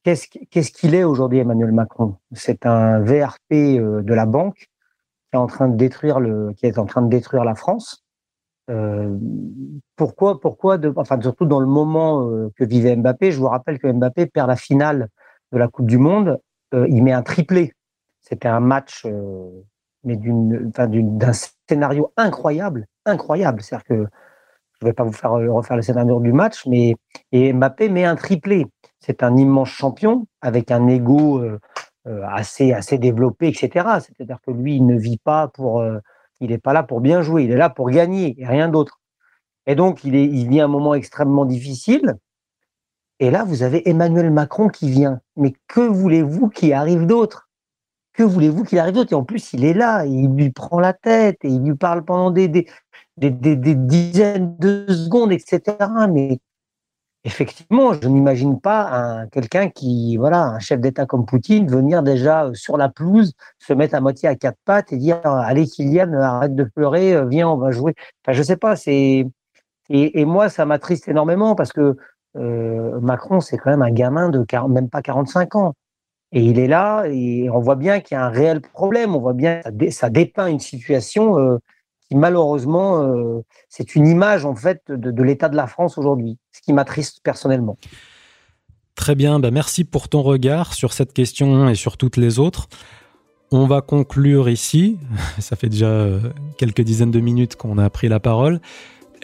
Qu'est-ce 0.04 0.70
qu'il 0.70 0.94
est 0.94 1.04
aujourd'hui, 1.04 1.38
Emmanuel 1.40 1.72
Macron? 1.72 2.16
C'est 2.32 2.64
un 2.64 3.00
VRP 3.00 3.52
euh, 3.52 4.02
de 4.02 4.14
la 4.14 4.24
banque 4.24 4.56
qui 4.56 5.34
est 5.34 5.36
en 5.36 5.46
train 5.46 5.68
de 5.68 5.76
détruire 5.76 6.18
le, 6.18 6.54
qui 6.56 6.64
est 6.64 6.78
en 6.78 6.86
train 6.86 7.02
de 7.02 7.10
détruire 7.10 7.44
la 7.44 7.54
France. 7.54 8.04
Euh, 8.70 9.18
pourquoi, 9.96 10.40
pourquoi, 10.40 10.78
enfin 10.96 11.20
surtout 11.20 11.44
dans 11.44 11.60
le 11.60 11.66
moment 11.66 12.26
que 12.56 12.64
vivait 12.64 12.96
Mbappé, 12.96 13.32
je 13.32 13.38
vous 13.38 13.48
rappelle 13.48 13.78
que 13.78 13.92
Mbappé 13.92 14.26
perd 14.26 14.48
la 14.48 14.56
finale 14.56 15.08
de 15.52 15.58
la 15.58 15.68
Coupe 15.68 15.86
du 15.86 15.98
Monde, 15.98 16.40
il 16.72 17.02
met 17.02 17.12
un 17.12 17.22
triplé 17.22 17.74
c'était 18.24 18.48
un 18.48 18.60
match 18.60 19.04
euh, 19.06 19.64
mais 20.04 20.16
d'un 20.16 21.32
scénario 21.32 22.12
incroyable, 22.16 22.86
incroyable. 23.06 23.62
C'est-à-dire 23.62 23.84
que 23.84 23.94
je 23.94 24.86
ne 24.86 24.90
vais 24.90 24.92
pas 24.92 25.04
vous 25.04 25.12
faire 25.12 25.32
refaire 25.32 25.76
le 25.76 25.82
scénario 25.82 26.20
du 26.20 26.32
match, 26.32 26.66
mais 26.66 26.94
et 27.32 27.52
Mbappé 27.52 27.88
met 27.88 28.04
un 28.04 28.16
triplé. 28.16 28.66
C'est 29.00 29.22
un 29.22 29.36
immense 29.36 29.68
champion 29.68 30.26
avec 30.40 30.70
un 30.70 30.88
ego 30.88 31.38
euh, 31.38 31.58
euh, 32.06 32.22
assez 32.28 32.72
assez 32.72 32.98
développé, 32.98 33.48
etc. 33.48 33.70
C'est-à-dire 34.00 34.38
que 34.46 34.50
lui, 34.50 34.76
il 34.76 34.86
ne 34.86 34.98
vit 34.98 35.18
pas 35.18 35.48
pour, 35.48 35.80
euh, 35.80 35.98
il 36.40 36.50
n'est 36.50 36.58
pas 36.58 36.72
là 36.72 36.82
pour 36.82 37.00
bien 37.00 37.22
jouer, 37.22 37.44
il 37.44 37.50
est 37.50 37.56
là 37.56 37.70
pour 37.70 37.90
gagner 37.90 38.34
et 38.38 38.46
rien 38.46 38.68
d'autre. 38.68 39.00
Et 39.66 39.74
donc, 39.74 40.04
il, 40.04 40.14
est, 40.14 40.26
il 40.26 40.48
vit 40.48 40.60
un 40.60 40.68
moment 40.68 40.94
extrêmement 40.94 41.46
difficile. 41.46 42.16
Et 43.20 43.30
là, 43.30 43.44
vous 43.44 43.62
avez 43.62 43.88
Emmanuel 43.88 44.30
Macron 44.30 44.68
qui 44.68 44.90
vient. 44.90 45.20
Mais 45.36 45.54
que 45.68 45.80
voulez-vous 45.80 46.50
qu'il 46.50 46.74
arrive 46.74 47.06
d'autre? 47.06 47.43
Que 48.14 48.22
voulez-vous 48.22 48.64
qu'il 48.64 48.78
arrive 48.78 48.94
d'autre? 48.94 49.12
Et 49.12 49.16
en 49.16 49.24
plus, 49.24 49.52
il 49.52 49.64
est 49.64 49.74
là, 49.74 50.06
il 50.06 50.28
lui 50.28 50.50
prend 50.50 50.78
la 50.78 50.92
tête 50.92 51.38
et 51.44 51.48
il 51.48 51.62
lui 51.62 51.74
parle 51.74 52.04
pendant 52.04 52.30
des, 52.30 52.48
dizaines 53.18 54.56
de 54.58 54.86
secondes, 54.88 55.32
etc. 55.32 55.60
Mais 56.12 56.38
effectivement, 57.24 57.92
je 57.92 58.06
n'imagine 58.06 58.60
pas 58.60 59.26
quelqu'un 59.32 59.68
qui, 59.68 60.16
voilà, 60.16 60.44
un 60.44 60.58
chef 60.60 60.80
d'État 60.80 61.06
comme 61.06 61.26
Poutine, 61.26 61.66
venir 61.66 62.04
déjà 62.04 62.44
euh, 62.44 62.54
sur 62.54 62.76
la 62.76 62.88
pelouse, 62.88 63.32
se 63.58 63.72
mettre 63.72 63.94
à 63.96 64.00
moitié 64.00 64.28
à 64.28 64.36
quatre 64.36 64.58
pattes 64.64 64.92
et 64.92 64.96
dire 64.96 65.20
Allez, 65.24 65.66
Kylian, 65.66 66.12
arrête 66.14 66.54
de 66.54 66.64
pleurer, 66.64 67.14
euh, 67.14 67.26
viens, 67.26 67.48
on 67.48 67.56
va 67.56 67.72
jouer. 67.72 67.94
Enfin, 68.24 68.32
je 68.36 68.42
sais 68.42 68.56
pas, 68.56 68.76
c'est. 68.76 69.26
Et, 69.90 70.24
moi, 70.24 70.48
ça 70.48 70.64
m'attriste 70.66 71.08
énormément 71.08 71.54
parce 71.54 71.72
que 71.72 71.96
euh, 72.36 73.00
Macron, 73.00 73.40
c'est 73.40 73.58
quand 73.58 73.70
même 73.70 73.82
un 73.82 73.90
gamin 73.90 74.30
de 74.30 74.44
même 74.68 74.88
pas 74.88 75.02
45 75.02 75.56
ans. 75.56 75.74
Et 76.34 76.42
il 76.42 76.58
est 76.58 76.66
là 76.66 77.04
et 77.06 77.48
on 77.48 77.60
voit 77.60 77.76
bien 77.76 78.00
qu'il 78.00 78.16
y 78.16 78.18
a 78.18 78.24
un 78.24 78.28
réel 78.28 78.60
problème. 78.60 79.14
On 79.14 79.20
voit 79.20 79.32
bien 79.32 79.62
que 79.62 79.90
ça, 79.90 80.10
dépeint 80.10 80.48
une 80.48 80.60
situation 80.60 81.60
qui 82.08 82.16
malheureusement, 82.16 83.02
euh, 83.02 83.44
c'est 83.68 83.94
une 83.94 84.06
image 84.06 84.44
en 84.44 84.54
fait 84.54 84.82
de, 84.88 85.22
l'état 85.22 85.48
de 85.48 85.56
la 85.56 85.66
France 85.66 85.98
aujourd'hui, 85.98 86.38
ce 86.52 86.60
qui 86.60 86.72
m'attriste 86.72 87.20
personnellement. 87.22 87.76
Très 88.94 89.14
bien, 89.14 89.40
bah 89.40 89.50
merci 89.50 89.84
pour 89.84 90.08
ton 90.08 90.22
regard 90.22 90.74
sur 90.74 90.92
cette 90.92 91.12
question 91.12 91.68
et 91.68 91.74
sur 91.74 91.96
toutes 91.96 92.16
les 92.16 92.38
autres. 92.38 92.68
On 93.50 93.66
va 93.66 93.80
conclure 93.80 94.48
ici. 94.48 94.98
Ça 95.38 95.56
fait 95.56 95.68
déjà 95.68 95.86
euh, 95.86 96.20
quelques 96.58 96.82
dizaines 96.82 97.10
de 97.10 97.20
minutes 97.20 97.56
qu'on 97.56 97.78
a 97.78 97.88
pris 97.90 98.08
la 98.08 98.20
parole. 98.20 98.60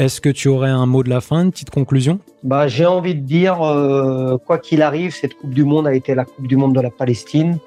Est-ce 0.00 0.22
que 0.22 0.30
tu 0.30 0.48
aurais 0.48 0.70
un 0.70 0.86
mot 0.86 1.02
de 1.02 1.10
la 1.10 1.20
fin, 1.20 1.42
une 1.42 1.50
petite 1.50 1.68
conclusion? 1.68 2.20
Bah, 2.42 2.68
J'ai 2.68 2.86
envie 2.86 3.14
de 3.14 3.20
dire, 3.20 3.60
euh, 3.60 4.38
quoi 4.38 4.56
qu'il 4.56 4.80
arrive, 4.80 5.14
cette 5.14 5.34
Coupe 5.34 5.52
du 5.52 5.62
Monde 5.62 5.86
a 5.86 5.92
été 5.92 6.14
la 6.14 6.24
Coupe 6.24 6.46
du 6.46 6.56
Monde 6.56 6.74
de 6.74 6.80
la 6.80 6.88
Palestine. 6.88 7.58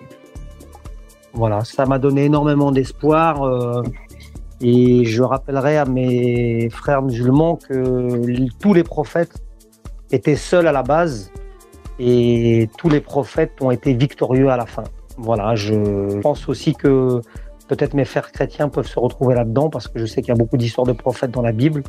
Voilà, 1.34 1.63
ça 1.63 1.86
m'a 1.86 2.00
donné 2.00 2.26
énormément 2.26 2.72
d'espoir. 2.72 3.84
Et 4.62 5.06
je 5.06 5.22
rappellerai 5.22 5.78
à 5.78 5.86
mes 5.86 6.72
frères 6.72 7.04
musulmans 7.04 7.56
que 7.56 8.50
tous 8.60 8.74
les 8.74 8.84
prophètes 8.84 9.36
étaient 10.12 10.36
seuls 10.36 10.65
à 10.65 10.72
la 10.72 10.82
base 10.82 11.32
et 12.00 12.67
tous 12.80 12.89
les 12.89 13.02
prophètes 13.02 13.62
ont 13.62 13.69
été 13.69 13.93
victorieux 13.93 14.50
à 14.50 14.58
la 14.58 14.65
fin. 14.65 14.86
Voilà, 15.19 15.54
je 15.54 16.19
pense 16.22 16.50
aussi 16.50 16.74
que 16.74 17.22
peut-être 17.67 17.93
mes 17.93 18.06
frères 18.06 18.32
chrétiens 18.32 18.69
peuvent 18.69 18.88
se 18.88 19.00
retrouver 19.00 19.36
là-dedans 19.36 19.69
parce 19.69 19.88
que 19.88 20.00
je 20.00 20.08
sais 20.08 20.24
qu'il 20.24 20.30
y 20.30 20.36
a 20.36 20.39
beaucoup 20.39 20.58
d'histoires 20.58 20.88
de 20.88 20.93
prophètes 20.93 21.30
dans 21.30 21.43
la 21.43 21.52
Bible. 21.52 21.84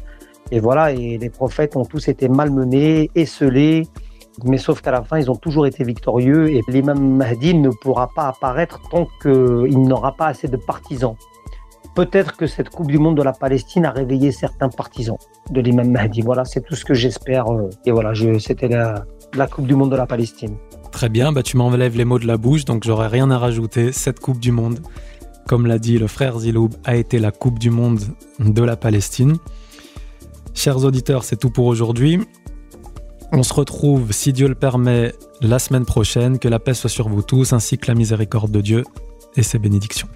Et 0.51 0.61
voilà, 0.61 0.93
et 0.93 1.19
les 1.19 1.31
prophètes 1.31 1.77
ont 1.77 1.85
tous 1.85 2.09
été 2.09 2.29
malmenés, 2.29 3.11
esselés, 3.15 3.87
mais 4.45 4.59
sauf 4.59 4.81
qu'à 4.81 4.91
la 4.91 5.03
fin, 5.03 5.19
ils 5.19 5.31
ont 5.31 5.37
toujours 5.37 5.67
été 5.67 5.85
victorieux 5.85 6.51
et 6.51 6.61
l'imam 6.69 7.17
Mahdi 7.17 7.55
ne 7.55 7.71
pourra 7.71 8.11
pas 8.15 8.29
apparaître 8.29 8.81
tant 8.91 9.07
qu'il 9.23 9.81
n'aura 9.83 10.17
pas 10.17 10.27
assez 10.27 10.49
de 10.49 10.57
partisans 10.57 11.17
peut-être 11.95 12.37
que 12.37 12.47
cette 12.47 12.69
Coupe 12.69 12.91
du 12.91 12.99
Monde 12.99 13.17
de 13.17 13.23
la 13.23 13.33
Palestine 13.33 13.87
a 13.87 13.91
réveillé 13.91 14.33
certains 14.33 14.69
partisans 14.69 15.17
de 15.51 15.61
l'imam 15.61 15.91
Mahdi. 15.91 16.23
Voilà, 16.23 16.45
c'est 16.45 16.63
tout 16.63 16.75
ce 16.75 16.85
que 16.85 16.95
j'espère. 16.95 17.51
Euh, 17.51 17.71
et 17.87 17.93
voilà, 17.93 18.13
c'était 18.39 18.69
la, 18.69 19.47
Coupe 19.47 19.67
du 19.67 19.75
Monde 19.75 19.91
de 19.91 19.97
la 19.97 20.07
Palestine. 20.07 20.57
Très 20.91 21.09
bien, 21.09 21.33
bah 21.33 21.43
tu 21.43 21.57
m'enlèves 21.57 21.97
les 21.97 22.05
mots 22.05 22.21
de 22.21 22.27
la 22.27 22.37
bouche, 22.37 22.65
donc 22.65 22.85
j'aurais 22.85 23.09
rien 23.09 23.31
à 23.31 23.39
rajouter. 23.39 23.93
Cette 23.93 24.21
Coupe 24.21 24.39
du 24.39 24.53
Monde, 24.53 24.81
comme 25.49 25.67
l'a 25.67 25.79
dit 25.79 25.99
le 25.99 26.07
frère 26.07 26.39
Ziloub, 26.39 26.71
a 26.85 26.95
été 26.97 27.19
la 27.19 27.33
Coupe 27.33 27.59
du 27.59 27.71
Monde 27.71 28.01
de 28.39 28.63
la 28.63 28.77
Palestine. 28.77 29.37
Chers 30.55 30.85
auditeurs, 30.85 31.25
c'est 31.25 31.37
tout 31.37 31.51
pour 31.51 31.67
aujourd'hui. 31.67 32.21
On 33.33 33.43
se 33.43 33.53
retrouve, 33.53 34.13
si 34.13 34.33
Dieu 34.33 34.49
le 34.49 34.55
permet, 34.55 35.13
la 35.41 35.59
semaine 35.59 35.85
prochaine. 35.85 36.39
Que 36.39 36.49
la 36.49 36.61
paix 36.61 36.75
soit 36.75 36.89
sur 36.89 37.09
vous 37.09 37.23
tous, 37.23 37.53
ainsi 37.53 37.77
que 37.77 37.89
la 37.89 37.95
miséricorde 37.95 38.51
de 38.51 38.61
Dieu 38.61 38.85
et 39.37 39.43
ses 39.43 39.59
bénédictions. 39.59 40.09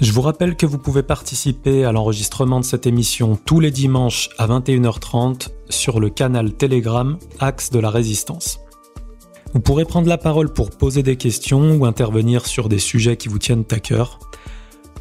Je 0.00 0.12
vous 0.12 0.20
rappelle 0.20 0.56
que 0.56 0.66
vous 0.66 0.78
pouvez 0.78 1.02
participer 1.02 1.84
à 1.84 1.92
l'enregistrement 1.92 2.60
de 2.60 2.64
cette 2.64 2.86
émission 2.86 3.38
tous 3.42 3.60
les 3.60 3.70
dimanches 3.70 4.28
à 4.36 4.46
21h30 4.48 5.48
sur 5.70 6.00
le 6.00 6.10
canal 6.10 6.52
Telegram 6.52 7.16
Axe 7.38 7.70
de 7.70 7.78
la 7.78 7.90
Résistance. 7.90 8.58
Vous 9.54 9.60
pourrez 9.60 9.84
prendre 9.84 10.08
la 10.08 10.18
parole 10.18 10.52
pour 10.52 10.70
poser 10.70 11.04
des 11.04 11.14
questions 11.14 11.76
ou 11.76 11.86
intervenir 11.86 12.46
sur 12.46 12.68
des 12.68 12.80
sujets 12.80 13.16
qui 13.16 13.28
vous 13.28 13.38
tiennent 13.38 13.64
à 13.70 13.78
cœur. 13.78 14.18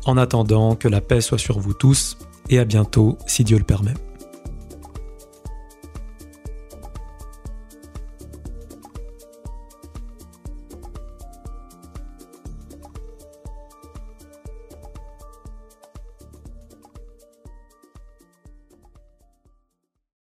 En 0.06 0.16
attendant, 0.16 0.76
que 0.76 0.88
la 0.88 1.02
paix 1.02 1.22
soit 1.22 1.40
sur 1.40 1.60
vous 1.60 1.74
tous 1.74 2.18
et 2.52 2.60
à 2.60 2.66
bientôt 2.66 3.18
si 3.26 3.44
Dieu 3.44 3.58
le 3.58 3.64
permet. 3.64 3.96